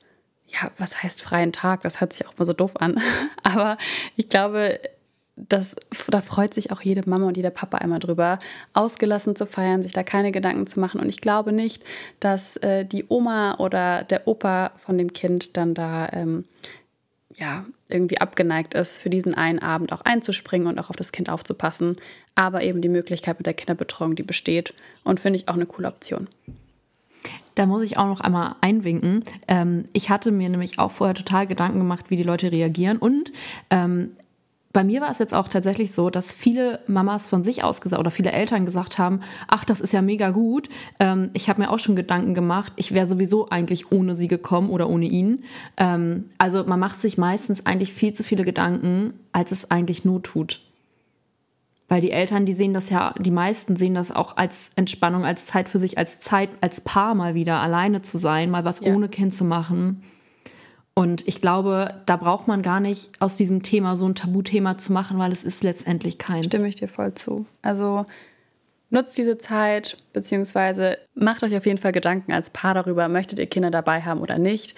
ja, 0.61 0.71
was 0.79 1.03
heißt 1.03 1.23
freien 1.23 1.53
Tag? 1.53 1.83
Das 1.83 2.01
hört 2.01 2.13
sich 2.13 2.27
auch 2.27 2.37
mal 2.39 2.45
so 2.45 2.53
doof 2.53 2.73
an. 2.77 3.01
Aber 3.43 3.77
ich 4.17 4.29
glaube, 4.29 4.81
das, 5.37 5.77
da 6.09 6.23
freut 6.23 6.55
sich 6.55 6.71
auch 6.73 6.81
jede 6.81 7.09
Mama 7.09 7.27
und 7.27 7.37
jeder 7.37 7.51
Papa 7.51 7.79
einmal 7.79 7.99
drüber, 7.99 8.39
ausgelassen 8.73 9.37
zu 9.37 9.47
feiern, 9.47 9.83
sich 9.83 9.93
da 9.93 10.03
keine 10.03 10.33
Gedanken 10.33 10.67
zu 10.67 10.81
machen. 10.81 10.99
Und 11.01 11.09
ich 11.09 11.21
glaube 11.21 11.53
nicht, 11.53 11.85
dass 12.21 12.57
äh, 12.57 12.85
die 12.87 13.05
Oma 13.09 13.57
oder 13.59 14.03
der 14.05 14.27
Opa 14.27 14.73
von 14.79 14.97
dem 14.97 15.13
Kind 15.13 15.57
dann 15.57 15.75
da 15.75 16.09
ähm, 16.13 16.45
ja, 17.37 17.67
irgendwie 17.91 18.19
abgeneigt 18.19 18.73
ist, 18.73 18.97
für 18.97 19.11
diesen 19.11 19.35
einen 19.35 19.59
Abend 19.59 19.93
auch 19.93 20.01
einzuspringen 20.01 20.69
und 20.69 20.79
auch 20.79 20.89
auf 20.89 20.97
das 20.97 21.13
Kind 21.13 21.29
aufzupassen. 21.29 21.97
Aber 22.35 22.63
eben 22.63 22.81
die 22.81 22.89
Möglichkeit 22.89 23.39
mit 23.39 23.47
der 23.47 23.55
Kinderbetreuung, 23.55 24.17
die 24.17 24.23
besteht. 24.23 24.73
Und 25.05 25.21
finde 25.21 25.39
ich 25.39 25.49
auch 25.49 25.55
eine 25.55 25.67
coole 25.67 25.89
Option. 25.89 26.29
Da 27.57 27.67
muss 27.67 27.83
ich 27.83 27.99
auch 27.99 28.07
noch 28.07 28.21
einmal 28.21 28.55
einwinken. 28.61 29.25
Ähm, 29.49 29.87
ich 29.93 30.11
hatte 30.11 30.31
mir 30.31 30.49
nämlich 30.49 30.79
auch 30.79 30.93
vorher 30.93 31.15
total 31.15 31.47
Gedanken 31.47 31.79
gemacht, 31.79 32.11
wie 32.11 32.17
die 32.17 32.23
Leute 32.23 32.53
reagieren. 32.53 32.99
Und 32.99 33.33
ähm, 33.71 34.11
bei 34.77 34.85
mir 34.85 35.01
war 35.01 35.11
es 35.11 35.19
jetzt 35.19 35.33
auch 35.33 35.49
tatsächlich 35.49 35.93
so, 35.93 36.11
dass 36.11 36.35
viele 36.35 36.81
Mamas 36.87 37.27
von 37.27 37.43
sich 37.43 37.65
aus 37.65 37.81
gesagt 37.81 37.99
oder 37.99 38.11
viele 38.11 38.33
Eltern 38.33 38.67
gesagt 38.67 38.99
haben, 38.99 39.21
ach, 39.49 39.65
das 39.65 39.81
ist 39.81 39.95
ja 39.95 40.03
mega 40.03 40.33
gut. 40.33 40.69
Ähm, 41.01 41.31
ich 41.33 41.49
habe 41.49 41.63
mir 41.63 41.71
auch 41.71 41.79
schon 41.79 41.97
Gedanken 41.97 42.35
gemacht, 42.35 42.75
ich 42.77 42.93
wäre 42.93 43.07
sowieso 43.07 43.49
eigentlich 43.49 43.91
ohne 43.91 44.15
sie 44.17 44.29
gekommen 44.29 44.69
oder 44.69 44.91
ohne 44.91 45.07
ihn. 45.07 45.45
Ähm, 45.79 46.27
also 46.37 46.63
man 46.65 46.79
macht 46.79 47.01
sich 47.01 47.17
meistens 47.17 47.65
eigentlich 47.65 47.95
viel 47.95 48.13
zu 48.13 48.23
viele 48.23 48.45
Gedanken, 48.45 49.15
als 49.33 49.51
es 49.51 49.71
eigentlich 49.71 50.05
not 50.05 50.25
tut. 50.25 50.61
Weil 51.89 52.01
die 52.01 52.11
Eltern, 52.11 52.47
die 52.47 52.53
sehen 52.53 52.75
das 52.75 52.91
ja, 52.91 53.15
die 53.19 53.31
meisten 53.31 53.77
sehen 53.77 53.95
das 53.95 54.11
auch 54.11 54.37
als 54.37 54.73
Entspannung, 54.75 55.25
als 55.25 55.47
Zeit 55.47 55.69
für 55.69 55.79
sich, 55.79 55.99
als 55.99 56.19
Zeit, 56.21 56.51
als 56.61 56.81
Paar 56.81 57.15
mal 57.15 57.35
wieder 57.35 57.61
alleine 57.61 58.03
zu 58.03 58.19
sein, 58.19 58.51
mal 58.51 58.65
was 58.65 58.81
ja. 58.81 58.93
ohne 58.93 59.09
Kind 59.09 59.35
zu 59.35 59.45
machen. 59.45 60.03
Und 60.95 61.29
ich 61.29 61.41
glaube, 61.41 62.03
da 62.07 62.17
braucht 62.17 62.49
man 62.49 62.63
gar 62.63 62.81
nicht 62.81 63.11
aus 63.21 63.37
diesem 63.37 63.63
Thema 63.63 63.97
so 63.97 64.09
ein 64.09 64.15
Tabuthema 64.15 64.79
zu 64.79 64.93
machen, 64.93 65.19
weil 65.19 65.31
es 65.31 65.45
ist 65.45 65.63
letztendlich 65.63 66.19
keins. 66.19 66.47
Stimme 66.47 66.69
ich 66.69 66.77
dir 66.77 66.89
voll 66.89 67.13
zu. 67.13 67.45
Also 67.61 68.07
nutzt 68.91 69.17
diese 69.19 69.37
Zeit, 69.37 69.99
beziehungsweise 70.13 70.99
macht 71.15 71.43
euch 71.43 71.57
auf 71.57 71.67
jeden 71.67 71.79
Fall 71.79 71.93
Gedanken 71.93 72.33
als 72.33 72.51
Paar 72.51 72.75
darüber, 72.75 73.09
möchtet 73.09 73.39
ihr 73.39 73.47
Kinder 73.47 73.71
dabei 73.71 74.03
haben 74.03 74.21
oder 74.21 74.39
nicht. 74.39 74.75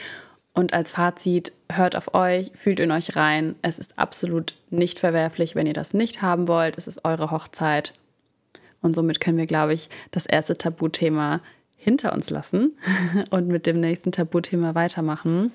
Und 0.58 0.72
als 0.72 0.90
Fazit, 0.90 1.52
hört 1.70 1.94
auf 1.94 2.14
euch, 2.14 2.50
fühlt 2.52 2.80
in 2.80 2.90
euch 2.90 3.14
rein. 3.14 3.54
Es 3.62 3.78
ist 3.78 3.96
absolut 3.96 4.56
nicht 4.70 4.98
verwerflich, 4.98 5.54
wenn 5.54 5.68
ihr 5.68 5.72
das 5.72 5.94
nicht 5.94 6.20
haben 6.20 6.48
wollt. 6.48 6.76
Es 6.76 6.88
ist 6.88 7.04
eure 7.04 7.30
Hochzeit. 7.30 7.94
Und 8.82 8.92
somit 8.92 9.20
können 9.20 9.38
wir, 9.38 9.46
glaube 9.46 9.72
ich, 9.72 9.88
das 10.10 10.26
erste 10.26 10.58
Tabuthema 10.58 11.42
hinter 11.76 12.12
uns 12.12 12.28
lassen 12.30 12.72
und 13.30 13.46
mit 13.46 13.66
dem 13.66 13.78
nächsten 13.78 14.10
Tabuthema 14.10 14.74
weitermachen. 14.74 15.52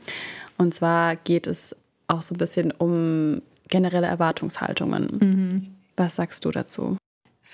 Und 0.57 0.74
zwar 0.74 1.17
geht 1.17 1.48
es 1.48 1.75
auch 2.07 2.22
so 2.22 2.36
ein 2.36 2.38
bisschen 2.38 2.72
um 2.72 3.41
generelle 3.67 4.07
Erwartungshaltungen. 4.07 5.17
Mhm. 5.19 5.75
Was 5.98 6.15
sagst 6.15 6.45
du 6.45 6.51
dazu? 6.51 6.95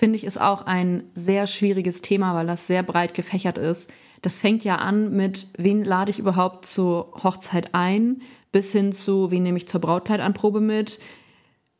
Finde 0.00 0.16
ich, 0.16 0.24
ist 0.24 0.40
auch 0.40 0.62
ein 0.62 1.02
sehr 1.12 1.46
schwieriges 1.46 2.00
Thema, 2.00 2.34
weil 2.34 2.46
das 2.46 2.66
sehr 2.66 2.82
breit 2.82 3.12
gefächert 3.12 3.58
ist. 3.58 3.92
Das 4.22 4.38
fängt 4.38 4.64
ja 4.64 4.76
an 4.76 5.14
mit, 5.14 5.48
wen 5.58 5.84
lade 5.84 6.10
ich 6.10 6.18
überhaupt 6.18 6.64
zur 6.64 7.12
Hochzeit 7.22 7.74
ein, 7.74 8.22
bis 8.50 8.72
hin 8.72 8.92
zu, 8.92 9.30
wen 9.30 9.42
nehme 9.42 9.58
ich 9.58 9.68
zur 9.68 9.82
Brautkleidanprobe 9.82 10.62
mit, 10.62 11.00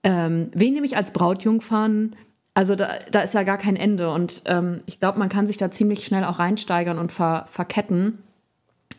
ähm, 0.05 0.51
wen 0.53 0.75
nehme 0.75 0.85
ich 0.85 0.99
als 0.99 1.15
Brautjungfern. 1.15 2.15
Also 2.53 2.77
da, 2.77 2.91
da 3.11 3.23
ist 3.23 3.33
ja 3.33 3.43
gar 3.43 3.57
kein 3.57 3.77
Ende. 3.77 4.13
Und 4.13 4.43
ähm, 4.45 4.81
ich 4.85 5.01
glaube, 5.01 5.19
man 5.19 5.31
kann 5.31 5.47
sich 5.47 5.57
da 5.57 5.71
ziemlich 5.71 6.05
schnell 6.05 6.25
auch 6.25 6.41
reinsteigern 6.41 6.99
und 6.99 7.13
ver, 7.13 7.47
verketten. 7.49 8.19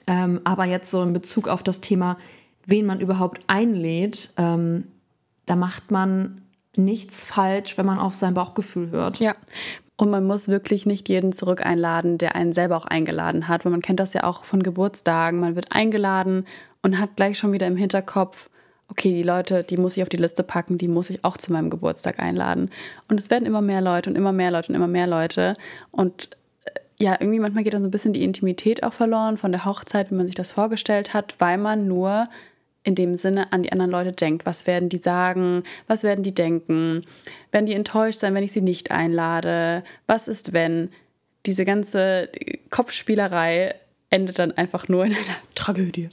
Ähm, 0.07 0.41
aber 0.45 0.65
jetzt 0.65 0.89
so 0.89 1.03
in 1.03 1.13
Bezug 1.13 1.47
auf 1.47 1.61
das 1.61 1.79
Thema, 1.79 2.17
wen 2.65 2.87
man 2.87 2.99
überhaupt 2.99 3.43
einlädt, 3.45 4.31
ähm, 4.37 4.85
da 5.45 5.55
macht 5.55 5.91
man 5.91 6.41
nichts 6.77 7.23
falsch, 7.23 7.77
wenn 7.77 7.85
man 7.85 7.99
auf 7.99 8.15
sein 8.15 8.33
Bauchgefühl 8.33 8.91
hört. 8.91 9.19
Ja, 9.19 9.35
und 9.97 10.09
man 10.09 10.25
muss 10.25 10.47
wirklich 10.47 10.87
nicht 10.87 11.09
jeden 11.09 11.31
zurück 11.31 11.63
einladen, 11.63 12.17
der 12.17 12.35
einen 12.35 12.53
selber 12.53 12.75
auch 12.77 12.85
eingeladen 12.85 13.47
hat. 13.47 13.65
Weil 13.65 13.71
man 13.71 13.83
kennt 13.83 13.99
das 13.99 14.13
ja 14.13 14.23
auch 14.23 14.43
von 14.43 14.63
Geburtstagen. 14.63 15.39
Man 15.39 15.55
wird 15.55 15.75
eingeladen 15.75 16.47
und 16.81 16.99
hat 16.99 17.15
gleich 17.15 17.37
schon 17.37 17.51
wieder 17.51 17.67
im 17.67 17.75
Hinterkopf, 17.75 18.49
okay, 18.87 19.13
die 19.13 19.23
Leute, 19.23 19.63
die 19.63 19.77
muss 19.77 19.95
ich 19.95 20.03
auf 20.03 20.09
die 20.09 20.17
Liste 20.17 20.43
packen, 20.43 20.77
die 20.77 20.87
muss 20.87 21.09
ich 21.09 21.23
auch 21.23 21.37
zu 21.37 21.53
meinem 21.53 21.69
Geburtstag 21.69 22.19
einladen. 22.19 22.71
Und 23.07 23.19
es 23.19 23.29
werden 23.29 23.45
immer 23.45 23.61
mehr 23.61 23.81
Leute 23.81 24.09
und 24.09 24.15
immer 24.15 24.33
mehr 24.33 24.51
Leute 24.51 24.69
und 24.69 24.75
immer 24.75 24.87
mehr 24.87 25.07
Leute. 25.07 25.55
Und 25.91 26.31
äh, 26.65 26.71
ja, 26.99 27.15
irgendwie 27.19 27.39
manchmal 27.39 27.63
geht 27.63 27.73
dann 27.73 27.83
so 27.83 27.87
ein 27.87 27.91
bisschen 27.91 28.13
die 28.13 28.23
Intimität 28.23 28.83
auch 28.83 28.93
verloren 28.93 29.37
von 29.37 29.51
der 29.51 29.65
Hochzeit, 29.65 30.09
wie 30.09 30.15
man 30.15 30.25
sich 30.25 30.35
das 30.35 30.51
vorgestellt 30.51 31.13
hat, 31.13 31.35
weil 31.39 31.57
man 31.57 31.87
nur 31.87 32.27
in 32.83 32.95
dem 32.95 33.15
Sinne 33.15 33.51
an 33.53 33.63
die 33.63 33.71
anderen 33.71 33.91
Leute 33.91 34.11
denkt. 34.11 34.45
Was 34.45 34.65
werden 34.67 34.89
die 34.89 34.97
sagen? 34.97 35.63
Was 35.87 36.03
werden 36.03 36.23
die 36.23 36.33
denken? 36.33 37.05
Werden 37.51 37.65
die 37.65 37.73
enttäuscht 37.73 38.19
sein, 38.19 38.33
wenn 38.33 38.43
ich 38.43 38.51
sie 38.51 38.61
nicht 38.61 38.91
einlade? 38.91 39.83
Was 40.07 40.27
ist, 40.27 40.53
wenn? 40.53 40.89
Diese 41.45 41.65
ganze 41.65 42.29
Kopfspielerei 42.69 43.73
endet 44.11 44.39
dann 44.39 44.51
einfach 44.51 44.87
nur 44.87 45.05
in 45.05 45.13
einer 45.13 45.23
Tragödie. 45.55 46.09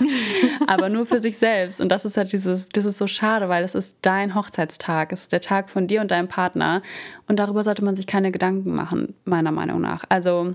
Aber 0.66 0.88
nur 0.88 1.04
für 1.04 1.20
sich 1.20 1.36
selbst. 1.36 1.80
Und 1.80 1.90
das 1.90 2.04
ist 2.04 2.16
halt 2.16 2.32
dieses, 2.32 2.68
das 2.68 2.84
ist 2.84 2.96
so 2.96 3.06
schade, 3.06 3.48
weil 3.48 3.64
es 3.64 3.74
ist 3.74 3.98
dein 4.02 4.34
Hochzeitstag. 4.34 5.12
Es 5.12 5.22
ist 5.22 5.32
der 5.32 5.40
Tag 5.40 5.68
von 5.68 5.86
dir 5.86 6.00
und 6.00 6.10
deinem 6.10 6.28
Partner. 6.28 6.80
Und 7.26 7.38
darüber 7.38 7.64
sollte 7.64 7.84
man 7.84 7.96
sich 7.96 8.06
keine 8.06 8.30
Gedanken 8.30 8.74
machen, 8.74 9.14
meiner 9.24 9.52
Meinung 9.52 9.80
nach. 9.80 10.04
Also 10.08 10.54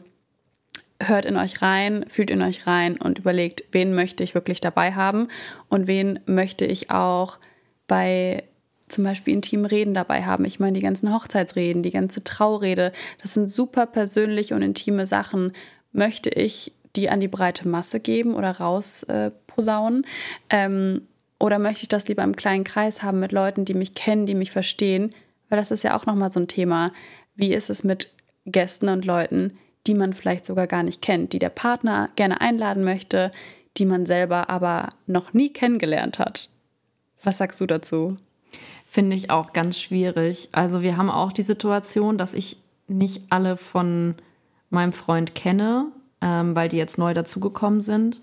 hört 1.02 1.26
in 1.26 1.38
euch 1.38 1.62
rein, 1.62 2.06
fühlt 2.08 2.30
in 2.30 2.42
euch 2.42 2.68
rein 2.68 3.00
und 3.00 3.20
überlegt, 3.20 3.64
wen 3.72 3.94
möchte 3.94 4.24
ich 4.24 4.36
wirklich 4.36 4.62
dabei 4.62 4.94
haben 4.94 5.28
und 5.70 5.88
wen 5.88 6.20
möchte 6.26 6.66
ich 6.66 6.92
auch 6.92 7.38
bei 7.88 8.44
zum 8.90 9.04
Beispiel 9.04 9.34
intimen 9.34 9.66
Reden 9.66 9.94
dabei 9.94 10.24
haben. 10.24 10.46
Ich 10.46 10.60
meine, 10.60 10.74
die 10.74 10.84
ganzen 10.84 11.14
Hochzeitsreden, 11.14 11.84
die 11.84 11.92
ganze 11.92 12.24
Traurede, 12.24 12.92
das 13.22 13.34
sind 13.36 13.50
super 13.50 13.86
persönliche 13.86 14.56
und 14.56 14.62
intime 14.62 15.06
Sachen. 15.06 15.54
Möchte 15.92 16.30
ich 16.30 16.74
die 16.96 17.10
an 17.10 17.20
die 17.20 17.28
breite 17.28 17.68
Masse 17.68 18.00
geben 18.00 18.34
oder 18.34 18.52
rausposaunen? 18.52 20.04
Äh, 20.50 20.66
ähm, 20.66 21.08
oder 21.40 21.60
möchte 21.60 21.84
ich 21.84 21.90
das 21.90 22.08
lieber 22.08 22.24
im 22.24 22.36
kleinen 22.36 22.64
Kreis 22.66 23.02
haben 23.02 23.20
mit 23.20 23.32
Leuten, 23.32 23.64
die 23.64 23.76
mich 23.76 23.94
kennen, 23.94 24.26
die 24.26 24.36
mich 24.36 24.52
verstehen? 24.52 25.12
Weil 25.48 25.60
das 25.60 25.72
ist 25.72 25.84
ja 25.84 25.96
auch 25.96 26.06
nochmal 26.06 26.32
so 26.32 26.40
ein 26.40 26.48
Thema. 26.48 26.92
Wie 27.36 27.54
ist 27.54 27.70
es 27.70 27.84
mit 27.84 28.12
Gästen 28.46 28.90
und 28.90 29.06
Leuten, 29.06 29.58
die 29.88 29.94
man 29.94 30.14
vielleicht 30.14 30.46
sogar 30.46 30.68
gar 30.68 30.84
nicht 30.84 31.02
kennt, 31.02 31.34
die 31.34 31.40
der 31.40 31.50
Partner 31.50 32.08
gerne 32.16 32.42
einladen 32.42 32.84
möchte, 32.84 33.32
die 33.78 33.86
man 33.86 34.06
selber 34.06 34.50
aber 34.50 34.90
noch 35.08 35.34
nie 35.34 35.52
kennengelernt 35.52 36.20
hat. 36.20 36.50
Was 37.24 37.38
sagst 37.38 37.60
du 37.62 37.66
dazu? 37.66 38.18
Finde 38.86 39.16
ich 39.16 39.30
auch 39.30 39.54
ganz 39.54 39.80
schwierig. 39.80 40.50
Also 40.52 40.82
wir 40.82 40.98
haben 40.98 41.10
auch 41.10 41.32
die 41.32 41.44
Situation, 41.44 42.18
dass 42.18 42.34
ich 42.34 42.58
nicht 42.88 43.24
alle 43.30 43.56
von 43.58 44.16
meinem 44.70 44.94
Freund 44.94 45.36
kenne, 45.36 45.88
ähm, 46.22 46.56
weil 46.56 46.70
die 46.70 46.78
jetzt 46.78 46.98
neu 46.98 47.14
dazugekommen 47.14 47.82
sind. 47.82 48.20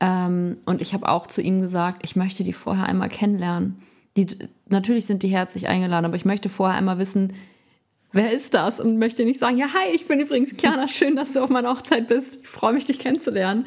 Ähm, 0.00 0.58
und 0.66 0.80
ich 0.80 0.94
habe 0.94 1.08
auch 1.08 1.26
zu 1.26 1.42
ihm 1.42 1.60
gesagt, 1.60 2.00
ich 2.04 2.16
möchte 2.16 2.44
die 2.44 2.52
vorher 2.52 2.86
einmal 2.86 3.08
kennenlernen. 3.08 3.82
Die, 4.16 4.26
natürlich 4.68 5.06
sind 5.06 5.22
die 5.22 5.28
herzlich 5.28 5.68
eingeladen, 5.68 6.06
aber 6.06 6.16
ich 6.16 6.24
möchte 6.24 6.48
vorher 6.48 6.78
einmal 6.78 6.98
wissen, 6.98 7.32
wer 8.12 8.32
ist 8.32 8.54
das? 8.54 8.80
Und 8.80 8.98
möchte 8.98 9.24
nicht 9.24 9.40
sagen, 9.40 9.58
ja, 9.58 9.66
hi, 9.72 9.94
ich 9.94 10.06
bin 10.06 10.20
übrigens 10.20 10.56
Kiana, 10.56 10.88
schön, 10.88 11.16
dass 11.16 11.32
du 11.32 11.40
auf 11.40 11.50
meiner 11.50 11.70
Hochzeit 11.70 12.08
bist. 12.08 12.38
Ich 12.42 12.48
freue 12.48 12.72
mich, 12.72 12.86
dich 12.86 12.98
kennenzulernen. 12.98 13.66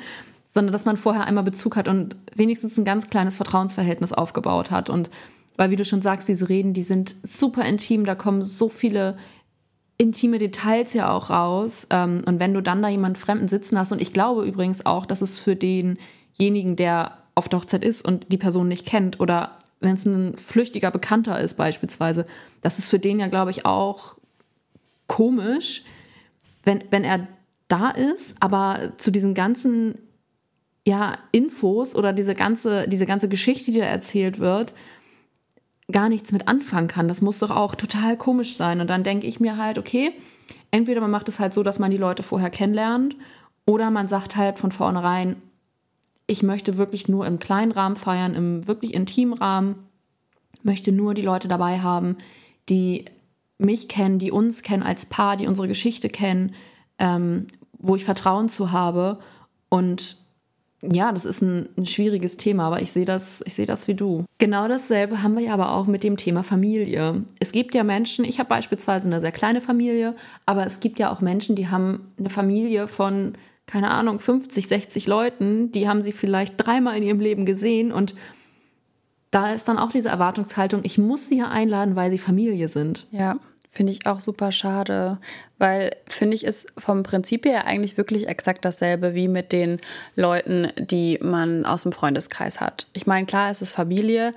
Sondern 0.54 0.74
dass 0.74 0.86
man 0.86 0.98
vorher 0.98 1.26
einmal 1.26 1.46
Bezug 1.46 1.78
hat 1.78 1.88
und 1.88 2.18
wenigstens 2.36 2.78
ein 2.78 2.84
ganz 2.84 3.10
kleines 3.10 3.38
Vertrauensverhältnis 3.38 4.12
aufgebaut 4.12 4.70
hat. 4.70 4.90
Und 4.90 5.10
Weil, 5.56 5.72
wie 5.72 5.78
du 5.78 5.86
schon 5.86 6.02
sagst, 6.02 6.28
diese 6.28 6.50
Reden, 6.50 6.74
die 6.74 6.84
sind 6.84 7.16
super 7.24 7.64
intim, 7.64 8.06
da 8.06 8.16
kommen 8.16 8.44
so 8.44 8.68
viele 8.68 9.18
intime 9.98 10.40
Details 10.40 10.94
ja 10.94 11.12
auch 11.12 11.30
raus. 11.30 11.88
Ähm, 11.92 12.22
und 12.26 12.40
wenn 12.40 12.54
du 12.54 12.62
dann 12.62 12.82
da 12.82 12.90
jemanden 12.90 13.18
Fremden 13.18 13.48
sitzen 13.48 13.78
hast, 13.78 13.92
und 13.92 14.02
ich 14.02 14.14
glaube 14.14 14.46
übrigens 14.46 14.86
auch, 14.86 15.06
dass 15.06 15.22
es 15.22 15.40
für 15.40 15.56
denjenigen, 15.56 16.76
der 16.76 17.20
auf 17.36 17.48
der 17.48 17.60
Hochzeit 17.60 17.86
ist 17.86 18.04
und 18.04 18.32
die 18.32 18.38
Person 18.38 18.68
nicht 18.68 18.86
kennt 18.86 19.20
oder 19.20 19.58
wenn 19.80 19.94
es 19.94 20.06
ein 20.06 20.38
flüchtiger 20.38 20.92
Bekannter 20.92 21.40
ist 21.40 21.56
beispielsweise, 21.56 22.26
das 22.62 22.80
ist 22.80 22.90
für 22.90 23.00
den 23.00 23.20
ja, 23.20 23.28
glaube 23.28 23.52
ich, 23.52 23.66
auch 23.66 24.18
komisch, 25.12 25.84
wenn, 26.64 26.86
wenn 26.90 27.04
er 27.04 27.28
da 27.68 27.90
ist, 27.90 28.38
aber 28.40 28.94
zu 28.96 29.12
diesen 29.12 29.34
ganzen 29.34 29.96
ja, 30.88 31.18
Infos 31.34 31.96
oder 31.96 32.14
diese 32.14 32.34
ganze, 32.34 32.88
diese 32.88 33.06
ganze 33.06 33.28
Geschichte, 33.28 33.74
die 33.74 33.80
da 33.80 33.86
erzählt 33.86 34.40
wird, 34.40 34.74
gar 35.92 36.08
nichts 36.08 36.32
mit 36.32 36.48
anfangen 36.48 36.88
kann. 36.88 37.10
Das 37.10 37.20
muss 37.20 37.40
doch 37.40 37.52
auch 37.52 37.76
total 37.76 38.16
komisch 38.16 38.56
sein. 38.56 38.80
Und 38.80 38.90
dann 38.90 39.04
denke 39.04 39.28
ich 39.28 39.42
mir 39.42 39.58
halt, 39.58 39.78
okay, 39.78 40.14
entweder 40.72 41.02
man 41.02 41.12
macht 41.12 41.28
es 41.28 41.42
halt 41.42 41.54
so, 41.54 41.62
dass 41.62 41.78
man 41.78 41.92
die 41.92 41.98
Leute 41.98 42.24
vorher 42.24 42.50
kennenlernt, 42.50 43.18
oder 43.66 43.92
man 43.92 44.08
sagt 44.08 44.38
halt 44.38 44.58
von 44.58 44.72
vornherein, 44.72 45.36
ich 46.26 46.42
möchte 46.42 46.78
wirklich 46.78 47.10
nur 47.10 47.28
im 47.28 47.38
kleinen 47.38 47.72
Rahmen 47.72 47.98
feiern, 47.98 48.34
im 48.34 48.66
wirklich 48.66 48.94
intimen 48.94 49.34
Rahmen, 49.34 49.76
möchte 50.64 50.92
nur 50.92 51.14
die 51.14 51.22
Leute 51.22 51.48
dabei 51.48 51.80
haben, 51.80 52.18
die 52.70 53.06
mich 53.62 53.88
kennen, 53.88 54.20
die 54.20 54.32
uns 54.32 54.64
kennen 54.64 54.84
als 54.84 55.06
Paar, 55.06 55.38
die 55.38 55.48
unsere 55.48 55.68
Geschichte 55.68 56.10
kennen, 56.10 56.54
ähm, 56.98 57.48
wo 57.78 57.96
ich 57.96 58.04
Vertrauen 58.04 58.50
zu 58.50 58.72
habe. 58.72 59.20
Und 59.70 60.18
ja, 60.82 61.12
das 61.12 61.26
ist 61.26 61.42
ein, 61.42 61.70
ein, 61.78 61.86
schwieriges 61.86 62.38
Thema, 62.38 62.66
aber 62.68 62.82
ich 62.82 62.92
sehe 62.92 63.06
das, 63.06 63.44
ich 63.46 63.54
sehe 63.54 63.68
das 63.68 63.88
wie 63.88 63.94
du. 63.94 64.26
Genau 64.40 64.68
dasselbe 64.68 65.22
haben 65.22 65.36
wir 65.36 65.44
ja 65.44 65.54
aber 65.54 65.74
auch 65.74 65.86
mit 65.86 66.04
dem 66.04 66.18
Thema 66.18 66.44
Familie. 66.44 67.24
Es 67.40 67.52
gibt 67.52 67.76
ja 67.76 67.84
Menschen, 67.84 68.26
ich 68.26 68.40
habe 68.40 68.50
beispielsweise 68.50 69.08
eine 69.08 69.22
sehr 69.22 69.32
kleine 69.32 69.62
Familie, 69.62 70.16
aber 70.46 70.66
es 70.66 70.80
gibt 70.80 70.98
ja 70.98 71.12
auch 71.12 71.22
Menschen, 71.22 71.56
die 71.56 71.70
haben 71.70 72.12
eine 72.18 72.32
Familie 72.32 72.88
von, 72.88 73.34
keine 73.68 73.92
Ahnung, 73.92 74.20
50, 74.20 74.68
60 74.68 75.06
Leuten, 75.06 75.72
die 75.72 75.88
haben 75.88 76.02
sie 76.02 76.12
vielleicht 76.12 76.56
dreimal 76.58 76.98
in 76.98 77.04
ihrem 77.04 77.20
Leben 77.20 77.46
gesehen 77.46 77.92
und 77.92 78.16
da 79.30 79.54
ist 79.54 79.68
dann 79.68 79.78
auch 79.78 79.92
diese 79.92 80.10
Erwartungshaltung, 80.10 80.82
ich 80.84 80.98
muss 80.98 81.28
sie 81.28 81.38
ja 81.38 81.50
einladen, 81.50 81.96
weil 81.96 82.12
sie 82.12 82.18
Familie 82.18 82.68
sind. 82.68 83.08
Ja. 83.12 83.40
Finde 83.74 83.94
ich 83.94 84.06
auch 84.06 84.20
super 84.20 84.52
schade, 84.52 85.18
weil 85.58 85.96
finde 86.06 86.36
ich 86.36 86.44
ist 86.44 86.68
vom 86.78 87.04
Prinzip 87.04 87.46
her 87.46 87.68
eigentlich 87.68 87.96
wirklich 87.96 88.28
exakt 88.28 88.66
dasselbe 88.66 89.16
wie 89.16 89.30
mit 89.30 89.54
den 89.54 89.78
Leuten, 90.18 90.74
die 90.78 91.18
man 91.22 91.66
aus 91.66 91.84
dem 91.84 91.94
Freundeskreis 91.94 92.60
hat. 92.60 92.88
Ich 92.92 93.08
meine, 93.08 93.26
klar, 93.26 93.50
es 93.50 93.62
ist 93.62 93.72
Familie, 93.72 94.34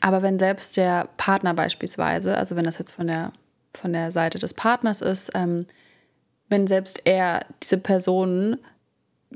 aber 0.00 0.22
wenn 0.22 0.38
selbst 0.38 0.78
der 0.78 1.06
Partner 1.18 1.52
beispielsweise, 1.52 2.34
also 2.34 2.56
wenn 2.56 2.64
das 2.64 2.78
jetzt 2.78 2.92
von 2.92 3.08
der, 3.08 3.32
von 3.74 3.92
der 3.92 4.10
Seite 4.10 4.38
des 4.38 4.54
Partners 4.54 5.02
ist, 5.02 5.32
ähm, 5.34 5.66
wenn 6.48 6.66
selbst 6.66 7.02
er 7.04 7.44
diese 7.62 7.76
Person 7.76 8.56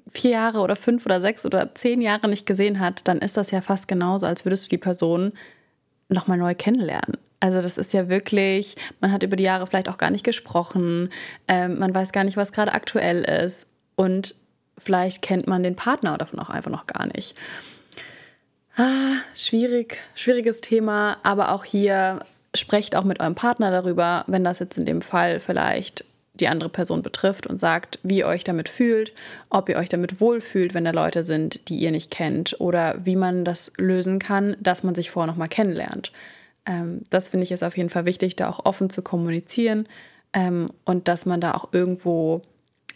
vier 0.08 0.30
Jahre 0.30 0.60
oder 0.60 0.76
fünf 0.76 1.04
oder 1.04 1.20
sechs 1.20 1.44
oder 1.44 1.74
zehn 1.74 2.00
Jahre 2.00 2.26
nicht 2.26 2.46
gesehen 2.46 2.80
hat, 2.80 3.06
dann 3.06 3.18
ist 3.18 3.36
das 3.36 3.50
ja 3.50 3.60
fast 3.60 3.86
genauso, 3.86 4.24
als 4.24 4.46
würdest 4.46 4.64
du 4.64 4.68
die 4.70 4.78
Person 4.78 5.32
nochmal 6.08 6.38
neu 6.38 6.54
kennenlernen. 6.54 7.18
Also 7.40 7.62
das 7.62 7.78
ist 7.78 7.94
ja 7.94 8.08
wirklich, 8.08 8.76
man 9.00 9.12
hat 9.12 9.22
über 9.22 9.36
die 9.36 9.44
Jahre 9.44 9.66
vielleicht 9.66 9.88
auch 9.88 9.98
gar 9.98 10.10
nicht 10.10 10.24
gesprochen, 10.24 11.08
ähm, 11.48 11.78
man 11.78 11.94
weiß 11.94 12.12
gar 12.12 12.24
nicht, 12.24 12.36
was 12.36 12.52
gerade 12.52 12.72
aktuell 12.72 13.24
ist 13.24 13.66
und 13.96 14.34
vielleicht 14.76 15.22
kennt 15.22 15.46
man 15.46 15.62
den 15.62 15.74
Partner 15.74 16.18
davon 16.18 16.38
auch 16.38 16.50
einfach 16.50 16.70
noch 16.70 16.86
gar 16.86 17.06
nicht. 17.06 17.34
Ah, 18.76 19.16
schwierig, 19.34 19.98
schwieriges 20.14 20.60
Thema, 20.60 21.18
aber 21.22 21.52
auch 21.52 21.64
hier 21.64 22.20
sprecht 22.54 22.94
auch 22.94 23.04
mit 23.04 23.20
eurem 23.20 23.34
Partner 23.34 23.70
darüber, 23.70 24.24
wenn 24.26 24.44
das 24.44 24.58
jetzt 24.58 24.76
in 24.76 24.86
dem 24.86 25.02
Fall 25.02 25.40
vielleicht 25.40 26.04
die 26.34 26.48
andere 26.48 26.70
Person 26.70 27.02
betrifft 27.02 27.46
und 27.46 27.58
sagt, 27.58 27.98
wie 28.02 28.18
ihr 28.18 28.26
euch 28.26 28.44
damit 28.44 28.68
fühlt, 28.68 29.12
ob 29.50 29.68
ihr 29.68 29.76
euch 29.76 29.88
damit 29.88 30.20
wohlfühlt, 30.20 30.74
wenn 30.74 30.84
da 30.84 30.90
Leute 30.90 31.22
sind, 31.22 31.68
die 31.68 31.78
ihr 31.78 31.90
nicht 31.90 32.10
kennt 32.10 32.60
oder 32.60 33.04
wie 33.04 33.16
man 33.16 33.44
das 33.44 33.72
lösen 33.76 34.18
kann, 34.18 34.56
dass 34.60 34.82
man 34.82 34.94
sich 34.94 35.10
vorher 35.10 35.30
noch 35.30 35.36
mal 35.36 35.48
kennenlernt. 35.48 36.12
Ähm, 36.70 37.02
das 37.10 37.28
finde 37.28 37.44
ich 37.44 37.52
ist 37.52 37.64
auf 37.64 37.76
jeden 37.76 37.90
Fall 37.90 38.04
wichtig, 38.04 38.36
da 38.36 38.48
auch 38.48 38.64
offen 38.64 38.90
zu 38.90 39.02
kommunizieren 39.02 39.88
ähm, 40.32 40.68
und 40.84 41.08
dass 41.08 41.26
man 41.26 41.40
da 41.40 41.52
auch 41.52 41.72
irgendwo 41.72 42.42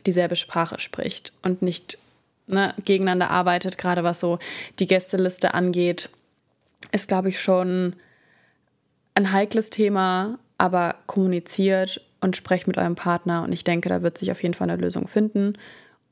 dieselbe 0.07 0.37
Sprache 0.37 0.79
spricht 0.79 1.33
und 1.43 1.61
nicht 1.61 1.99
ne, 2.47 2.75
gegeneinander 2.85 3.31
arbeitet, 3.31 3.77
gerade 3.77 4.05
was 4.05 4.21
so 4.21 4.39
die 4.79 4.87
Gästeliste 4.87 5.55
angeht, 5.55 6.09
ist, 6.93 7.09
glaube 7.09 7.31
ich, 7.31 7.41
schon 7.41 7.97
ein 9.15 9.33
heikles 9.33 9.71
Thema, 9.71 10.39
aber 10.57 10.95
kommuniziert 11.07 12.01
und 12.21 12.37
sprecht 12.37 12.69
mit 12.69 12.79
eurem 12.79 12.95
Partner 12.95 13.43
und 13.43 13.53
ich 13.53 13.65
denke, 13.65 13.89
da 13.89 14.03
wird 14.03 14.19
sich 14.19 14.31
auf 14.31 14.43
jeden 14.43 14.55
Fall 14.55 14.71
eine 14.71 14.81
Lösung 14.81 15.09
finden. 15.09 15.59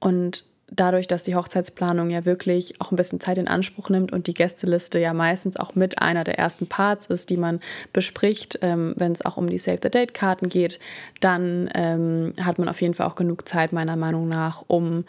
Und 0.01 0.45
dadurch, 0.75 1.07
dass 1.07 1.25
die 1.25 1.35
Hochzeitsplanung 1.35 2.11
ja 2.11 2.25
wirklich 2.25 2.81
auch 2.81 2.91
ein 2.91 2.97
bisschen 2.97 3.21
Zeit 3.21 3.39
in 3.39 3.49
Anspruch 3.49 3.91
nimmt 3.91 4.13
und 4.13 4.27
die 4.27 4.35
Gästeliste 4.35 4.99
ja 4.99 5.13
meistens 5.13 5.57
auch 5.57 5.75
mit 5.75 6.01
einer 6.01 6.25
der 6.25 6.39
ersten 6.39 6.67
Parts 6.67 7.07
ist, 7.07 7.31
die 7.31 7.37
man 7.37 7.61
bespricht, 7.93 8.59
ähm, 8.63 8.95
wenn 8.97 9.13
es 9.13 9.25
auch 9.25 9.37
um 9.37 9.49
die 9.49 9.59
Save 9.59 9.79
the 9.83 9.91
Date-Karten 9.91 10.49
geht, 10.49 10.81
dann 11.21 11.71
ähm, 11.75 12.33
hat 12.41 12.59
man 12.59 12.69
auf 12.69 12.81
jeden 12.81 12.95
Fall 12.95 13.07
auch 13.07 13.15
genug 13.15 13.47
Zeit, 13.47 13.73
meiner 13.73 13.97
Meinung 13.97 14.29
nach, 14.29 14.65
um 14.67 15.05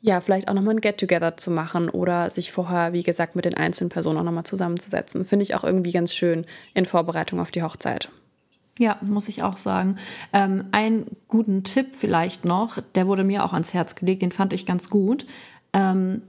ja, 0.00 0.20
vielleicht 0.20 0.48
auch 0.48 0.54
nochmal 0.54 0.74
ein 0.74 0.82
Get-Together 0.82 1.38
zu 1.38 1.50
machen 1.50 1.88
oder 1.88 2.28
sich 2.28 2.52
vorher, 2.52 2.92
wie 2.92 3.02
gesagt, 3.02 3.36
mit 3.36 3.46
den 3.46 3.54
einzelnen 3.54 3.88
Personen 3.88 4.18
auch 4.18 4.22
nochmal 4.22 4.44
zusammenzusetzen. 4.44 5.24
Finde 5.24 5.44
ich 5.44 5.54
auch 5.54 5.64
irgendwie 5.64 5.92
ganz 5.92 6.12
schön 6.12 6.44
in 6.74 6.84
Vorbereitung 6.84 7.40
auf 7.40 7.50
die 7.50 7.62
Hochzeit. 7.62 8.10
Ja, 8.78 8.96
muss 9.02 9.28
ich 9.28 9.42
auch 9.42 9.56
sagen. 9.56 9.96
Ähm, 10.32 10.64
einen 10.72 11.06
guten 11.28 11.62
Tipp 11.62 11.94
vielleicht 11.94 12.44
noch, 12.44 12.78
der 12.94 13.06
wurde 13.06 13.22
mir 13.22 13.44
auch 13.44 13.52
ans 13.52 13.72
Herz 13.72 13.94
gelegt, 13.94 14.22
den 14.22 14.32
fand 14.32 14.52
ich 14.52 14.66
ganz 14.66 14.90
gut. 14.90 15.26
Ähm, 15.72 16.22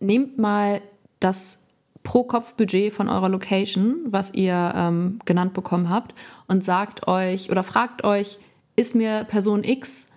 nehmt 0.00 0.38
mal 0.38 0.80
das 1.20 1.66
Pro-Kopf-Budget 2.02 2.92
von 2.92 3.08
eurer 3.08 3.28
Location, 3.28 3.96
was 4.06 4.34
ihr 4.34 4.72
ähm, 4.74 5.20
genannt 5.24 5.52
bekommen 5.52 5.88
habt, 5.88 6.14
und 6.46 6.64
sagt 6.64 7.06
euch 7.06 7.50
oder 7.50 7.62
fragt 7.62 8.02
euch, 8.04 8.38
ist 8.76 8.94
mir 8.94 9.24
Person 9.24 9.62
X 9.62 10.10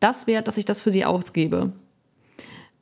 das 0.00 0.26
wert, 0.26 0.48
dass 0.48 0.56
ich 0.56 0.64
das 0.64 0.80
für 0.80 0.90
die 0.90 1.04
ausgebe? 1.04 1.72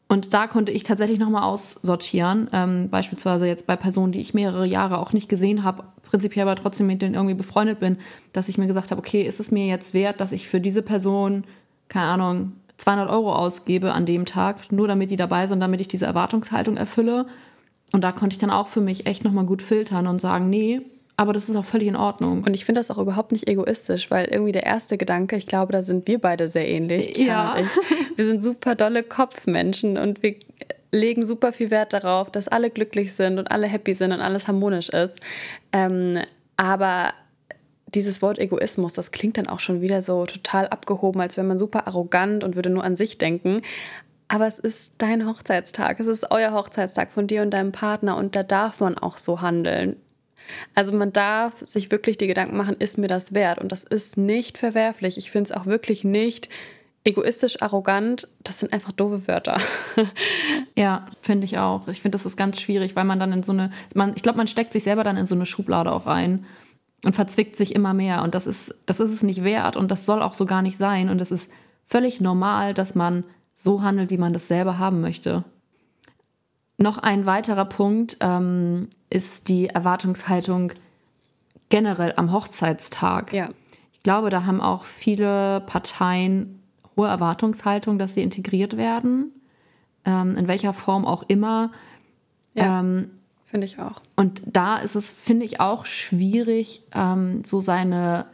Und 0.09 0.33
da 0.35 0.47
konnte 0.47 0.71
ich 0.71 0.85
tatsächlich 0.85 1.19
nochmal 1.19 1.43
aussortieren, 1.43 2.49
ähm, 2.53 2.89
beispielsweise 2.91 3.47
jetzt 3.47 3.67
bei 3.67 3.75
Personen, 3.75 4.13
die 4.13 4.21
ich 4.21 4.35
mehrere 4.35 4.67
Jahre 4.67 4.99
auch 4.99 5.13
nicht 5.13 5.29
gesehen 5.29 5.65
habe, 5.65 5.85
prinzipiell 6.07 6.47
aber 6.47 6.61
trotzdem 6.61 6.87
mit 6.87 7.03
denen 7.03 7.15
irgendwie 7.15 7.35
befreundet 7.35 7.81
bin, 7.81 7.99
dass 8.33 8.49
ich 8.49 8.59
mir 8.59 8.67
gesagt 8.67 8.91
habe, 8.91 8.99
okay, 8.99 9.23
ist 9.23 9.41
es 9.41 9.51
mir 9.51 9.67
jetzt 9.67 9.95
wert, 9.95 10.21
dass 10.21 10.33
ich 10.33 10.49
für 10.49 10.61
diese 10.61 10.83
Person, 10.83 11.45
keine 11.89 12.07
Ahnung, 12.07 12.53
200 12.79 13.11
Euro 13.11 13.35
ausgebe 13.35 13.93
an 13.93 14.07
dem 14.07 14.27
Tag, 14.27 14.71
nur 14.71 14.89
damit 14.89 15.11
die 15.11 15.17
dabei 15.17 15.47
sind, 15.47 15.61
damit 15.61 15.81
ich 15.81 15.89
diese 15.89 16.07
Erwartungshaltung 16.07 16.77
erfülle. 16.77 17.27
Und 17.93 18.03
da 18.05 18.13
konnte 18.13 18.35
ich 18.35 18.39
dann 18.39 18.51
auch 18.51 18.69
für 18.69 18.81
mich 18.81 19.07
echt 19.07 19.25
nochmal 19.25 19.47
gut 19.47 19.63
filtern 19.63 20.07
und 20.07 20.21
sagen, 20.21 20.51
nee, 20.51 20.83
aber 21.17 21.33
das 21.33 21.49
ist 21.49 21.57
auch 21.57 21.65
völlig 21.65 21.89
in 21.89 21.97
Ordnung. 21.97 22.45
Und 22.45 22.55
ich 22.55 22.67
finde 22.67 22.81
das 22.81 22.91
auch 22.91 22.99
überhaupt 22.99 23.33
nicht 23.33 23.49
egoistisch, 23.49 24.11
weil 24.11 24.27
irgendwie 24.27 24.53
der 24.53 24.67
erste 24.67 24.99
Gedanke, 24.99 25.37
ich 25.37 25.47
glaube, 25.47 25.73
da 25.73 25.83
sind 25.83 26.07
wir 26.07 26.19
beide 26.19 26.47
sehr 26.49 26.69
ähnlich. 26.69 27.17
Ja. 27.17 27.57
Wir 28.17 28.27
sind 28.27 28.43
super 28.43 28.75
dolle 28.75 29.03
Kopfmenschen 29.03 29.97
und 29.97 30.23
wir 30.23 30.35
legen 30.93 31.25
super 31.27 31.53
viel 31.53 31.71
Wert 31.71 31.93
darauf, 31.93 32.31
dass 32.31 32.49
alle 32.49 32.71
glücklich 32.71 33.15
sind 33.15 33.39
und 33.39 33.51
alle 33.51 33.67
happy 33.67 33.95
sind 33.95 34.13
und 34.13 34.21
alles 34.21 34.49
harmonisch 34.49 34.89
ist. 34.89 35.21
Ähm, 35.73 36.19
aber 36.57 37.13
dieses 37.87 38.23
Wort 38.23 38.39
Egoismus, 38.39 38.95
das 38.95 39.11
klingt 39.11 39.39
dann 39.39 39.47
auch 39.47 39.61
schon 39.61 39.81
wieder 39.81 40.03
so 40.03 40.27
total 40.27 40.69
abgehoben, 40.69 41.21
als 41.21 41.37
wäre 41.37 41.47
man 41.47 41.59
super 41.59 41.87
arrogant 41.87 42.45
und 42.45 42.57
würde 42.57 42.71
nur 42.71 42.85
an 42.85 42.97
sich 42.97 43.19
denken. 43.19 43.63
Aber 44.29 44.47
es 44.47 44.59
ist 44.59 44.95
dein 44.99 45.27
Hochzeitstag, 45.27 46.01
es 46.01 46.09
ist 46.09 46.31
euer 46.33 46.53
Hochzeitstag 46.53 47.11
von 47.11 47.27
dir 47.27 47.43
und 47.43 47.51
deinem 47.51 47.73
Partner 47.73 48.17
und 48.17 48.35
da 48.35 48.43
darf 48.43 48.81
man 48.81 48.99
auch 48.99 49.19
so 49.19 49.41
handeln. 49.41 49.97
Also 50.75 50.93
man 50.93 51.13
darf 51.13 51.61
sich 51.67 51.91
wirklich 51.91 52.19
die 52.19 52.27
Gedanken 52.27 52.57
machen, 52.57 52.77
ist 52.79 52.99
mir 52.99 53.09
das 53.09 53.35
wert? 53.35 53.59
Und 53.61 53.73
das 53.73 53.85
ist 53.85 54.17
nicht 54.17 54.59
verwerflich. 54.59 55.19
Ich 55.19 55.31
finde 55.31 55.51
es 55.51 55.57
auch 55.57 55.67
wirklich 55.67 56.05
nicht 56.05 56.49
egoistisch, 57.07 57.63
arrogant. 57.63 58.29
Das 58.43 58.59
sind 58.59 58.73
einfach 58.73 58.93
doofe 58.93 59.29
Wörter. 59.29 59.59
ja, 60.77 61.07
finde 61.21 61.45
ich 61.45 61.59
auch. 61.59 61.89
Ich 61.89 62.03
finde, 62.03 62.17
das 62.17 62.27
ist 62.27 62.37
ganz 62.37 62.61
schwierig, 62.61 62.97
weil 62.97 63.05
man 63.05 63.21
dann 63.21 63.33
in 63.33 63.43
so 63.43 63.53
eine, 63.53 63.71
man, 63.95 64.13
ich 64.17 64.23
glaube, 64.23 64.39
man 64.39 64.49
steckt 64.49 64.73
sich 64.73 64.83
selber 64.83 65.05
dann 65.05 65.17
in 65.17 65.27
so 65.27 65.35
eine 65.35 65.47
Schublade 65.47 65.93
auch 65.93 66.07
rein 66.07 66.45
und 67.05 67.15
verzwickt 67.15 67.57
sich 67.57 67.75
immer 67.75 67.95
mehr. 67.95 68.23
Und 68.23 68.35
das 68.35 68.47
ist, 68.47 68.75
das 68.87 69.01
ist 69.01 69.13
es 69.13 69.23
nicht 69.23 69.45
wert 69.45 69.77
und 69.77 69.91
das 69.91 70.05
soll 70.05 70.21
auch 70.21 70.35
so 70.35 70.47
gar 70.47 70.63
nicht 70.63 70.77
sein. 70.77 71.09
Und 71.09 71.21
es 71.21 71.31
ist 71.31 71.51
völlig 71.85 72.21
normal, 72.21 72.75
dass 72.75 72.95
man 72.95 73.25
so 73.55 73.83
handelt, 73.83 74.11
wie 74.11 74.19
man 74.19 74.33
das 74.33 74.49
selber 74.49 74.79
haben 74.79 75.01
möchte. 75.01 75.45
Noch 76.79 76.99
ein 76.99 77.25
weiterer 77.25 77.65
Punkt 77.65 78.19
ähm, 78.21 78.89
ist 79.09 79.49
die 79.49 79.69
Erwartungshaltung 79.69 80.73
generell 81.69 82.13
am 82.17 82.33
Hochzeitstag. 82.33 83.33
Ja. 83.33 83.49
Ich 83.93 84.03
glaube, 84.03 84.29
da 84.31 84.45
haben 84.45 84.61
auch 84.61 84.85
viele 84.85 85.63
Parteien 85.67 86.56
hohe 86.97 87.09
Erwartungshaltung, 87.09 87.99
dass 87.99 88.15
sie 88.15 88.23
integriert 88.23 88.77
werden, 88.77 89.33
ähm, 90.05 90.35
in 90.37 90.49
welcher 90.49 90.73
Form 90.73 91.05
auch 91.05 91.25
immer. 91.29 91.71
Ja. 92.55 92.81
Ähm, 92.81 93.11
Finde 93.45 93.67
ich 93.67 93.79
auch. 93.79 94.03
Und 94.17 94.43
da 94.45 94.79
ist 94.79 94.97
es, 94.97 95.13
finde 95.13 95.47
ich, 95.47 95.61
auch 95.61 95.87
schwierig, 95.87 96.83
ähm, 96.93 97.45
so 97.45 97.61
seine, 97.61 98.27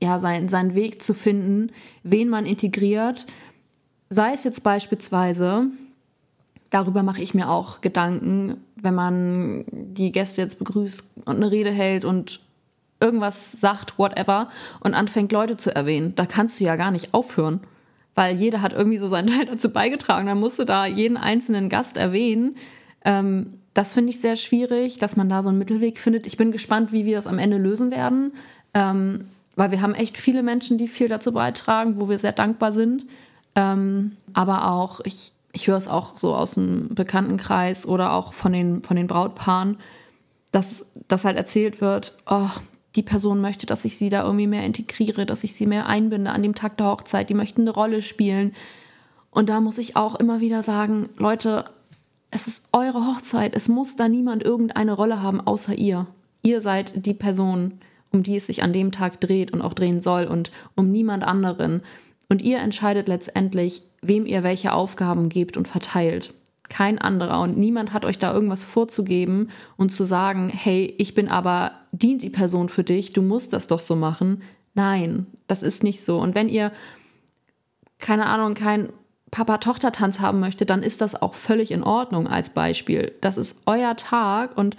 ja, 0.00 0.18
sein, 0.18 0.48
seinen 0.48 0.74
Weg 0.74 1.02
zu 1.02 1.12
finden, 1.14 1.70
wen 2.02 2.28
man 2.28 2.46
integriert. 2.46 3.26
Sei 4.08 4.32
es 4.32 4.44
jetzt 4.44 4.62
beispielsweise, 4.62 5.66
darüber 6.70 7.02
mache 7.02 7.22
ich 7.22 7.34
mir 7.34 7.50
auch 7.50 7.80
Gedanken, 7.80 8.56
wenn 8.76 8.94
man 8.94 9.64
die 9.70 10.10
Gäste 10.10 10.40
jetzt 10.40 10.58
begrüßt 10.58 11.04
und 11.26 11.36
eine 11.36 11.50
Rede 11.50 11.70
hält 11.70 12.04
und 12.04 12.40
irgendwas 13.02 13.52
sagt, 13.52 13.98
whatever, 13.98 14.48
und 14.80 14.94
anfängt 14.94 15.32
Leute 15.32 15.56
zu 15.56 15.74
erwähnen. 15.74 16.14
Da 16.14 16.24
kannst 16.24 16.60
du 16.60 16.64
ja 16.64 16.76
gar 16.76 16.90
nicht 16.90 17.12
aufhören, 17.12 17.60
weil 18.14 18.36
jeder 18.36 18.62
hat 18.62 18.72
irgendwie 18.72 18.98
so 18.98 19.08
seinen 19.08 19.26
Teil 19.36 19.46
dazu 19.46 19.70
beigetragen. 19.70 20.26
Dann 20.26 20.40
musst 20.40 20.58
du 20.58 20.64
da 20.64 20.86
jeden 20.86 21.16
einzelnen 21.16 21.68
Gast 21.68 21.96
erwähnen. 21.96 22.56
Ähm, 23.04 23.58
das 23.74 23.92
finde 23.92 24.10
ich 24.10 24.20
sehr 24.20 24.36
schwierig, 24.36 24.98
dass 24.98 25.16
man 25.16 25.28
da 25.28 25.42
so 25.42 25.48
einen 25.48 25.58
Mittelweg 25.58 25.98
findet. 25.98 26.26
Ich 26.26 26.36
bin 26.36 26.52
gespannt, 26.52 26.92
wie 26.92 27.06
wir 27.06 27.16
das 27.16 27.26
am 27.26 27.38
Ende 27.38 27.56
lösen 27.56 27.90
werden, 27.90 28.32
ähm, 28.74 29.26
weil 29.56 29.70
wir 29.70 29.82
haben 29.82 29.94
echt 29.94 30.18
viele 30.18 30.42
Menschen, 30.42 30.78
die 30.78 30.88
viel 30.88 31.08
dazu 31.08 31.32
beitragen, 31.32 31.98
wo 31.98 32.08
wir 32.08 32.18
sehr 32.18 32.32
dankbar 32.32 32.72
sind. 32.72 33.06
Ähm, 33.54 34.16
aber 34.34 34.70
auch, 34.70 35.00
ich, 35.04 35.32
ich 35.52 35.66
höre 35.66 35.76
es 35.76 35.88
auch 35.88 36.16
so 36.18 36.34
aus 36.34 36.54
dem 36.54 36.94
Bekanntenkreis 36.94 37.86
oder 37.86 38.12
auch 38.12 38.32
von 38.32 38.52
den, 38.52 38.82
von 38.82 38.96
den 38.96 39.06
Brautpaaren, 39.06 39.78
dass 40.52 40.86
das 41.08 41.24
halt 41.24 41.36
erzählt 41.36 41.80
wird, 41.80 42.16
oh, 42.26 42.50
die 42.96 43.02
Person 43.02 43.40
möchte, 43.40 43.66
dass 43.66 43.84
ich 43.84 43.96
sie 43.96 44.10
da 44.10 44.24
irgendwie 44.24 44.46
mehr 44.46 44.64
integriere, 44.64 45.24
dass 45.26 45.44
ich 45.44 45.54
sie 45.54 45.66
mehr 45.66 45.86
einbinde 45.86 46.30
an 46.30 46.42
dem 46.42 46.54
Tag 46.54 46.76
der 46.76 46.86
Hochzeit, 46.86 47.30
die 47.30 47.34
möchten 47.34 47.62
eine 47.62 47.70
Rolle 47.70 48.02
spielen. 48.02 48.54
Und 49.30 49.48
da 49.48 49.60
muss 49.60 49.78
ich 49.78 49.96
auch 49.96 50.14
immer 50.16 50.40
wieder 50.40 50.62
sagen, 50.62 51.08
Leute, 51.16 51.64
es 52.30 52.46
ist 52.46 52.66
eure 52.72 53.06
Hochzeit. 53.06 53.54
Es 53.54 53.68
muss 53.68 53.96
da 53.96 54.08
niemand 54.08 54.42
irgendeine 54.42 54.92
Rolle 54.92 55.22
haben, 55.22 55.40
außer 55.40 55.74
ihr. 55.74 56.06
Ihr 56.42 56.60
seid 56.60 57.06
die 57.06 57.14
Person, 57.14 57.78
um 58.10 58.22
die 58.22 58.36
es 58.36 58.46
sich 58.46 58.62
an 58.62 58.72
dem 58.72 58.90
Tag 58.92 59.20
dreht 59.20 59.52
und 59.52 59.62
auch 59.62 59.74
drehen 59.74 60.00
soll 60.00 60.24
und 60.24 60.50
um 60.74 60.90
niemand 60.90 61.24
anderen. 61.24 61.82
Und 62.28 62.42
ihr 62.42 62.58
entscheidet 62.58 63.08
letztendlich, 63.08 63.82
wem 64.00 64.26
ihr 64.26 64.42
welche 64.42 64.72
Aufgaben 64.72 65.28
gebt 65.28 65.56
und 65.56 65.68
verteilt. 65.68 66.32
Kein 66.72 66.98
anderer. 66.98 67.40
Und 67.40 67.58
niemand 67.58 67.92
hat 67.92 68.06
euch 68.06 68.16
da 68.16 68.32
irgendwas 68.32 68.64
vorzugeben 68.64 69.50
und 69.76 69.92
zu 69.92 70.04
sagen, 70.04 70.48
hey, 70.48 70.94
ich 70.96 71.12
bin 71.12 71.28
aber, 71.28 71.72
dient 71.92 72.22
die 72.22 72.30
Person 72.30 72.70
für 72.70 72.82
dich, 72.82 73.12
du 73.12 73.20
musst 73.20 73.52
das 73.52 73.66
doch 73.66 73.78
so 73.78 73.94
machen. 73.94 74.42
Nein, 74.72 75.26
das 75.48 75.62
ist 75.62 75.82
nicht 75.82 76.02
so. 76.02 76.18
Und 76.18 76.34
wenn 76.34 76.48
ihr, 76.48 76.72
keine 77.98 78.24
Ahnung, 78.24 78.54
kein 78.54 78.88
Papa-Tochter-Tanz 79.30 80.20
haben 80.20 80.40
möchte, 80.40 80.64
dann 80.64 80.82
ist 80.82 81.02
das 81.02 81.20
auch 81.20 81.34
völlig 81.34 81.72
in 81.72 81.82
Ordnung 81.82 82.26
als 82.26 82.48
Beispiel. 82.48 83.12
Das 83.20 83.36
ist 83.36 83.60
euer 83.66 83.94
Tag 83.94 84.56
und 84.56 84.78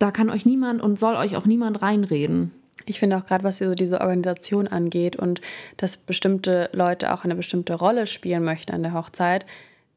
da 0.00 0.10
kann 0.10 0.30
euch 0.30 0.44
niemand 0.44 0.82
und 0.82 0.98
soll 0.98 1.14
euch 1.14 1.36
auch 1.36 1.46
niemand 1.46 1.80
reinreden. 1.80 2.50
Ich 2.86 2.98
finde 2.98 3.16
auch 3.18 3.26
gerade, 3.26 3.44
was 3.44 3.58
so 3.58 3.72
diese 3.74 4.00
Organisation 4.00 4.66
angeht 4.66 5.14
und 5.14 5.40
dass 5.76 5.96
bestimmte 5.96 6.70
Leute 6.72 7.14
auch 7.14 7.22
eine 7.22 7.36
bestimmte 7.36 7.74
Rolle 7.74 8.08
spielen 8.08 8.42
möchten 8.42 8.72
an 8.72 8.82
der 8.82 8.94
Hochzeit, 8.94 9.46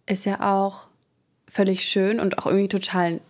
ist 0.05 0.25
ja 0.25 0.41
auch 0.55 0.87
völlig 1.47 1.85
schön 1.85 2.19
und 2.19 2.39
auch 2.39 2.45
irgendwie 2.45 2.67
total 2.67 3.21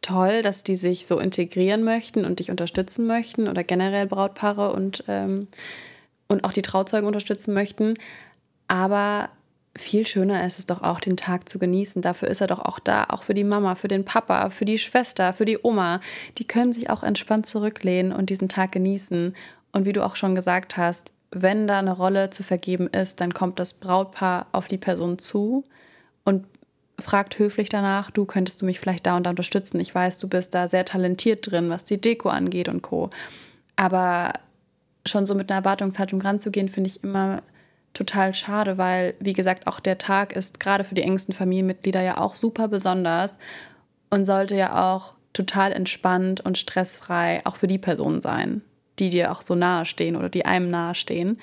toll, 0.00 0.42
dass 0.42 0.64
die 0.64 0.76
sich 0.76 1.06
so 1.06 1.18
integrieren 1.18 1.84
möchten 1.84 2.24
und 2.24 2.40
dich 2.40 2.50
unterstützen 2.50 3.06
möchten 3.06 3.48
oder 3.48 3.62
generell 3.62 4.06
Brautpaare 4.06 4.72
und, 4.72 5.04
ähm, 5.08 5.48
und 6.28 6.44
auch 6.44 6.52
die 6.52 6.62
Trauzeugen 6.62 7.06
unterstützen 7.06 7.54
möchten. 7.54 7.94
Aber 8.66 9.30
viel 9.76 10.06
schöner 10.06 10.44
ist 10.46 10.58
es 10.58 10.66
doch 10.66 10.82
auch, 10.82 11.00
den 11.00 11.16
Tag 11.16 11.48
zu 11.48 11.58
genießen. 11.58 12.02
Dafür 12.02 12.28
ist 12.28 12.40
er 12.40 12.46
doch 12.46 12.58
auch 12.58 12.78
da, 12.78 13.04
auch 13.08 13.22
für 13.22 13.34
die 13.34 13.44
Mama, 13.44 13.74
für 13.74 13.88
den 13.88 14.04
Papa, 14.04 14.50
für 14.50 14.64
die 14.64 14.78
Schwester, 14.78 15.32
für 15.32 15.44
die 15.44 15.58
Oma. 15.62 15.98
Die 16.38 16.46
können 16.46 16.72
sich 16.72 16.90
auch 16.90 17.02
entspannt 17.02 17.46
zurücklehnen 17.46 18.12
und 18.12 18.28
diesen 18.28 18.48
Tag 18.48 18.72
genießen. 18.72 19.34
Und 19.72 19.86
wie 19.86 19.92
du 19.92 20.04
auch 20.04 20.16
schon 20.16 20.34
gesagt 20.34 20.76
hast, 20.76 21.12
wenn 21.30 21.66
da 21.66 21.78
eine 21.78 21.92
Rolle 21.92 22.28
zu 22.28 22.42
vergeben 22.42 22.88
ist, 22.88 23.20
dann 23.20 23.32
kommt 23.32 23.58
das 23.58 23.72
Brautpaar 23.72 24.46
auf 24.52 24.68
die 24.68 24.76
Person 24.76 25.18
zu 25.18 25.64
und 26.24 26.44
fragt 26.98 27.38
höflich 27.38 27.68
danach, 27.68 28.10
du 28.10 28.24
könntest 28.24 28.62
du 28.62 28.66
mich 28.66 28.80
vielleicht 28.80 29.06
da 29.06 29.16
und 29.16 29.24
da 29.24 29.30
unterstützen. 29.30 29.80
Ich 29.80 29.94
weiß, 29.94 30.18
du 30.18 30.28
bist 30.28 30.54
da 30.54 30.68
sehr 30.68 30.84
talentiert 30.84 31.50
drin, 31.50 31.68
was 31.68 31.84
die 31.84 32.00
Deko 32.00 32.28
angeht 32.28 32.68
und 32.68 32.82
Co. 32.82 33.10
Aber 33.76 34.32
schon 35.06 35.26
so 35.26 35.34
mit 35.34 35.50
einer 35.50 35.60
Erwartungshaltung 35.60 36.20
ranzugehen, 36.20 36.68
finde 36.68 36.90
ich 36.90 37.02
immer 37.02 37.42
total 37.94 38.34
schade, 38.34 38.78
weil, 38.78 39.14
wie 39.20 39.32
gesagt, 39.32 39.66
auch 39.66 39.80
der 39.80 39.98
Tag 39.98 40.34
ist 40.34 40.60
gerade 40.60 40.84
für 40.84 40.94
die 40.94 41.02
engsten 41.02 41.34
Familienmitglieder 41.34 42.00
ja 42.00 42.18
auch 42.18 42.36
super 42.36 42.68
besonders 42.68 43.38
und 44.10 44.24
sollte 44.24 44.56
ja 44.56 44.94
auch 44.94 45.14
total 45.32 45.72
entspannt 45.72 46.40
und 46.40 46.58
stressfrei 46.58 47.40
auch 47.44 47.56
für 47.56 47.66
die 47.66 47.78
Personen 47.78 48.20
sein, 48.20 48.62
die 48.98 49.10
dir 49.10 49.32
auch 49.32 49.42
so 49.42 49.54
nahe 49.54 49.86
stehen 49.86 50.16
oder 50.16 50.28
die 50.28 50.46
einem 50.46 50.70
nahe 50.70 50.94
stehen. 50.94 51.38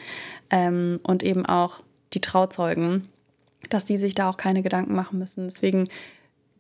Ähm, 0.50 1.00
und 1.04 1.24
eben 1.24 1.46
auch 1.46 1.82
die 2.14 2.22
Trauzeugen, 2.22 3.10
dass 3.70 3.86
die 3.86 3.98
sich 3.98 4.16
da 4.16 4.30
auch 4.30 4.38
keine 4.38 4.62
Gedanken 4.62 4.96
machen 4.96 5.20
müssen. 5.20 5.48
Deswegen 5.48 5.90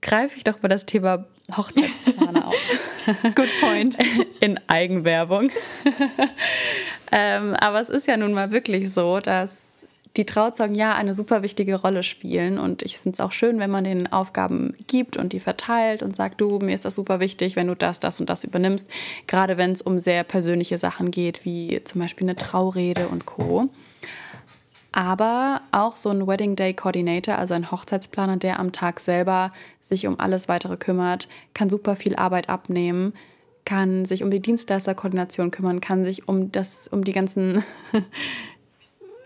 greife 0.02 0.38
ich 0.38 0.44
doch 0.44 0.62
mal 0.62 0.70
das 0.70 0.86
Thema 0.86 1.26
Hochzeitsplaner 1.56 2.48
auf. 2.48 2.56
Good 3.36 3.50
point. 3.62 3.98
In 4.40 4.60
Eigenwerbung. 4.68 5.52
ähm, 7.12 7.54
aber 7.56 7.82
es 7.82 7.90
ist 7.90 8.08
ja 8.08 8.18
nun 8.18 8.34
mal 8.34 8.52
wirklich 8.52 8.92
so, 8.92 9.20
dass 9.20 9.70
die 10.18 10.26
Trauzeugen 10.26 10.76
ja 10.76 10.96
eine 10.96 11.14
super 11.14 11.44
wichtige 11.44 11.76
Rolle 11.76 12.04
spielen. 12.04 12.58
Und 12.58 12.82
ich 12.82 12.98
finde 12.98 13.16
es 13.16 13.20
auch 13.20 13.32
schön, 13.32 13.60
wenn 13.60 13.70
man 13.70 13.84
den 13.84 14.12
Aufgaben 14.12 14.74
gibt 14.88 15.18
und 15.18 15.34
die 15.34 15.40
verteilt 15.40 16.02
und 16.02 16.16
sagt, 16.16 16.42
du, 16.42 16.60
mir 16.60 16.74
ist 16.74 16.86
das 16.86 16.96
super 16.96 17.20
wichtig, 17.20 17.56
wenn 17.56 17.68
du 17.68 17.76
das, 17.76 18.00
das 18.00 18.20
und 18.20 18.30
das 18.30 18.44
übernimmst. 18.44 18.90
Gerade 19.28 19.58
wenn 19.58 19.72
es 19.72 19.82
um 19.82 20.00
sehr 20.00 20.24
persönliche 20.24 20.78
Sachen 20.78 21.12
geht, 21.12 21.46
wie 21.46 21.82
zum 21.84 22.02
Beispiel 22.02 22.26
eine 22.26 22.36
Traurede 22.36 23.08
und 23.08 23.26
Co. 23.26 23.70
Aber 24.92 25.62
auch 25.72 25.96
so 25.96 26.10
ein 26.10 26.26
Wedding 26.26 26.56
Day 26.56 26.74
Coordinator, 26.74 27.38
also 27.38 27.54
ein 27.54 27.70
Hochzeitsplaner, 27.70 28.38
der 28.38 28.60
am 28.60 28.72
Tag 28.72 29.00
selber 29.00 29.52
sich 29.82 30.08
um 30.08 30.20
alles 30.20 30.48
weitere 30.50 30.78
kümmert, 30.78 31.28
kann 31.54 31.70
super 31.70 31.96
viel 31.96 32.16
Arbeit 32.16 32.50
abnehmen, 32.50 33.14
kann 33.66 34.06
sich 34.06 34.24
um 34.24 34.32
die 34.32 34.40
Dienstleisterkoordination 34.40 35.52
kümmern, 35.52 35.80
kann 35.80 36.06
sich 36.06 36.28
um 36.28 36.52
das, 36.52 36.88
um 36.88 37.04
die 37.04 37.12
ganzen 37.12 37.64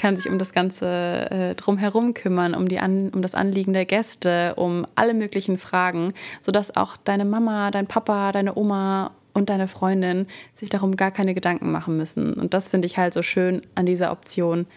kann 0.04 0.18
sich 0.18 0.30
um 0.30 0.38
das 0.38 0.52
Ganze 0.52 1.32
äh, 1.32 1.56
drumherum 1.56 2.14
kümmern, 2.14 2.56
um, 2.56 2.68
die 2.68 2.80
An 2.80 3.10
um 3.14 3.22
das 3.22 3.36
Anliegen 3.36 3.72
der 3.72 3.86
Gäste, 3.86 4.54
um 4.56 4.86
alle 4.96 5.14
möglichen 5.14 5.58
Fragen, 5.58 6.12
sodass 6.42 6.76
auch 6.76 6.98
deine 6.98 7.24
Mama, 7.24 7.72
dein 7.72 7.88
Papa, 7.88 8.34
deine 8.34 8.58
Oma 8.58 9.12
und 9.34 9.50
deine 9.50 9.70
Freundin 9.70 10.28
sich 10.56 10.70
darum 10.70 10.98
gar 10.98 11.12
keine 11.12 11.34
Gedanken 11.34 11.72
machen 11.72 11.96
müssen. 11.96 12.34
Und 12.34 12.54
das 12.54 12.68
finde 12.68 12.86
ich 12.86 12.98
halt 12.98 13.14
so 13.14 13.22
schön 13.22 13.62
an 13.76 13.86
dieser 13.86 14.12
Option, 14.12 14.68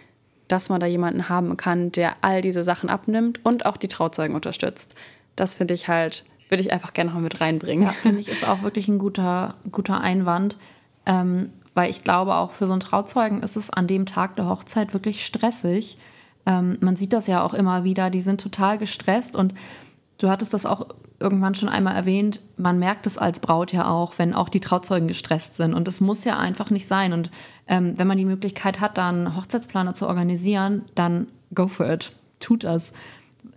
dass 0.49 0.69
man 0.69 0.81
da 0.81 0.87
jemanden 0.87 1.29
haben 1.29 1.57
kann, 1.57 1.93
der 1.93 2.17
all 2.23 2.43
diese 2.43 2.65
Sachen 2.65 2.89
abnimmt 2.89 3.45
und 3.45 3.67
auch 3.67 3.77
die 3.77 3.89
Trauzeugen 3.89 4.35
unterstützt. 4.35 4.95
Das 5.35 5.57
finde 5.57 5.75
ich 5.75 5.89
halt, 5.89 6.25
würde 6.49 6.63
ich 6.63 6.73
einfach 6.73 6.93
gerne 6.93 7.13
noch 7.13 7.21
mit 7.21 7.41
reinbringen. 7.41 7.87
Ja, 7.87 7.93
finde 7.93 8.21
ich, 8.21 8.29
ist 8.29 8.47
auch 8.47 8.63
wirklich 8.63 8.89
ein 8.89 8.99
guter, 8.99 9.57
guter 9.71 10.01
Einwand. 10.01 10.57
Ähm, 11.05 11.51
weil 11.75 11.91
ich 11.91 12.03
glaube, 12.03 12.37
auch 12.37 12.53
für 12.53 12.67
so 12.67 12.73
einen 12.73 12.81
Trauzeugen 12.81 13.43
ist 13.43 13.57
es 13.57 13.69
an 13.71 13.87
dem 13.87 14.07
Tag 14.07 14.37
der 14.37 14.49
Hochzeit 14.49 14.95
wirklich 14.95 15.25
stressig. 15.27 15.99
Ähm, 16.47 16.79
man 16.81 16.97
sieht 16.97 17.13
das 17.13 17.27
ja 17.27 17.43
auch 17.43 17.53
immer 17.53 17.85
wieder, 17.85 18.09
die 18.09 18.23
sind 18.23 18.41
total 18.41 18.79
gestresst 18.79 19.37
und 19.37 19.53
du 20.19 20.29
hattest 20.29 20.55
das 20.55 20.67
auch 20.67 20.87
irgendwann 21.19 21.55
schon 21.55 21.69
einmal 21.69 21.95
erwähnt, 21.95 22.41
man 22.57 22.79
merkt 22.79 23.07
es 23.07 23.19
als 23.19 23.41
Braut 23.41 23.73
ja 23.73 23.89
auch, 23.89 24.19
wenn 24.19 24.35
auch 24.35 24.49
die 24.49 24.61
Trauzeugen 24.61 25.09
gestresst 25.09 25.57
sind. 25.57 25.75
Und 25.75 25.89
das 25.89 26.01
muss 26.01 26.25
ja 26.25 26.39
einfach 26.39 26.71
nicht 26.71 26.87
sein. 26.87 27.13
Und 27.13 27.31
ähm, 27.67 27.99
wenn 27.99 28.07
man 28.07 28.19
die 28.19 28.25
Möglichkeit 28.25 28.81
hat, 28.81 28.99
dann 28.99 29.37
Hochzeitsplaner 29.37 29.95
zu 29.95 30.07
organisieren, 30.07 30.83
dann 30.95 31.29
go 31.55 31.69
for 31.69 31.91
it. 31.91 32.13
Tut 32.41 32.65
das. 32.65 32.93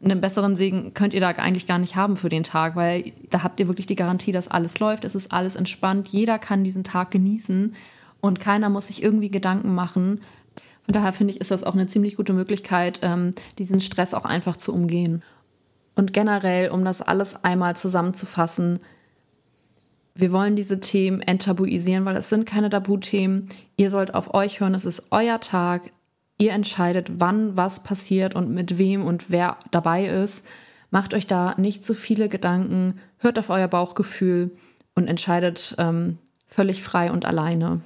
Einen 0.01 0.21
besseren 0.21 0.55
Segen 0.55 0.93
könnt 0.93 1.13
ihr 1.13 1.19
da 1.19 1.29
eigentlich 1.29 1.67
gar 1.67 1.79
nicht 1.79 1.95
haben 1.95 2.15
für 2.15 2.29
den 2.29 2.43
Tag, 2.43 2.75
weil 2.75 3.11
da 3.29 3.43
habt 3.43 3.59
ihr 3.59 3.67
wirklich 3.67 3.87
die 3.87 3.95
Garantie, 3.95 4.31
dass 4.31 4.47
alles 4.47 4.79
läuft, 4.79 5.03
es 5.03 5.15
ist 5.15 5.33
alles 5.33 5.55
entspannt, 5.55 6.07
jeder 6.07 6.39
kann 6.39 6.63
diesen 6.63 6.85
Tag 6.85 7.11
genießen 7.11 7.73
und 8.21 8.39
keiner 8.39 8.69
muss 8.69 8.87
sich 8.87 9.03
irgendwie 9.03 9.31
Gedanken 9.31 9.75
machen. 9.75 10.21
Von 10.85 10.93
daher 10.93 11.11
finde 11.11 11.33
ich, 11.33 11.41
ist 11.41 11.51
das 11.51 11.63
auch 11.63 11.73
eine 11.73 11.87
ziemlich 11.87 12.15
gute 12.15 12.33
Möglichkeit, 12.33 12.99
ähm, 13.01 13.33
diesen 13.57 13.81
Stress 13.81 14.13
auch 14.13 14.25
einfach 14.25 14.55
zu 14.55 14.73
umgehen. 14.73 15.21
Und 15.99 16.13
generell, 16.13 16.69
um 16.69 16.85
das 16.85 17.01
alles 17.01 17.43
einmal 17.43 17.75
zusammenzufassen, 17.75 18.79
wir 20.15 20.31
wollen 20.31 20.55
diese 20.55 20.79
Themen 20.79 21.19
enttabuisieren, 21.19 22.05
weil 22.05 22.15
es 22.15 22.29
sind 22.29 22.45
keine 22.45 22.69
Tabuthemen. 22.69 23.49
Ihr 23.75 23.89
sollt 23.89 24.13
auf 24.13 24.33
euch 24.33 24.61
hören, 24.61 24.75
es 24.75 24.85
ist 24.85 25.07
euer 25.11 25.41
Tag. 25.41 25.91
Ihr 26.37 26.53
entscheidet, 26.53 27.19
wann 27.19 27.57
was 27.57 27.83
passiert 27.83 28.33
und 28.33 28.49
mit 28.49 28.77
wem 28.77 29.03
und 29.03 29.29
wer 29.29 29.57
dabei 29.71 30.05
ist. 30.05 30.45
Macht 30.89 31.13
euch 31.13 31.27
da 31.27 31.55
nicht 31.57 31.83
zu 31.83 31.93
viele 31.93 32.29
Gedanken, 32.29 33.01
hört 33.17 33.37
auf 33.37 33.49
euer 33.49 33.67
Bauchgefühl 33.67 34.51
und 34.95 35.09
entscheidet 35.09 35.75
ähm, 35.79 36.17
völlig 36.47 36.81
frei 36.81 37.11
und 37.11 37.25
alleine. 37.25 37.81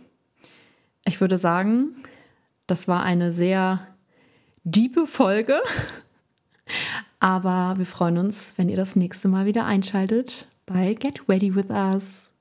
Ich 1.03 1.19
würde 1.19 1.39
sagen, 1.39 1.95
das 2.67 2.87
war 2.87 3.01
eine 3.01 3.31
sehr 3.31 3.87
diebe 4.63 5.07
Folge. 5.07 5.59
Aber 7.23 7.75
wir 7.77 7.85
freuen 7.85 8.17
uns, 8.17 8.55
wenn 8.57 8.67
ihr 8.67 8.75
das 8.75 8.97
nächste 8.97 9.29
Mal 9.29 9.45
wieder 9.45 9.65
einschaltet 9.65 10.45
bei 10.65 10.93
Get 10.93 11.21
Ready 11.29 11.55
With 11.55 11.69
Us. 11.69 12.32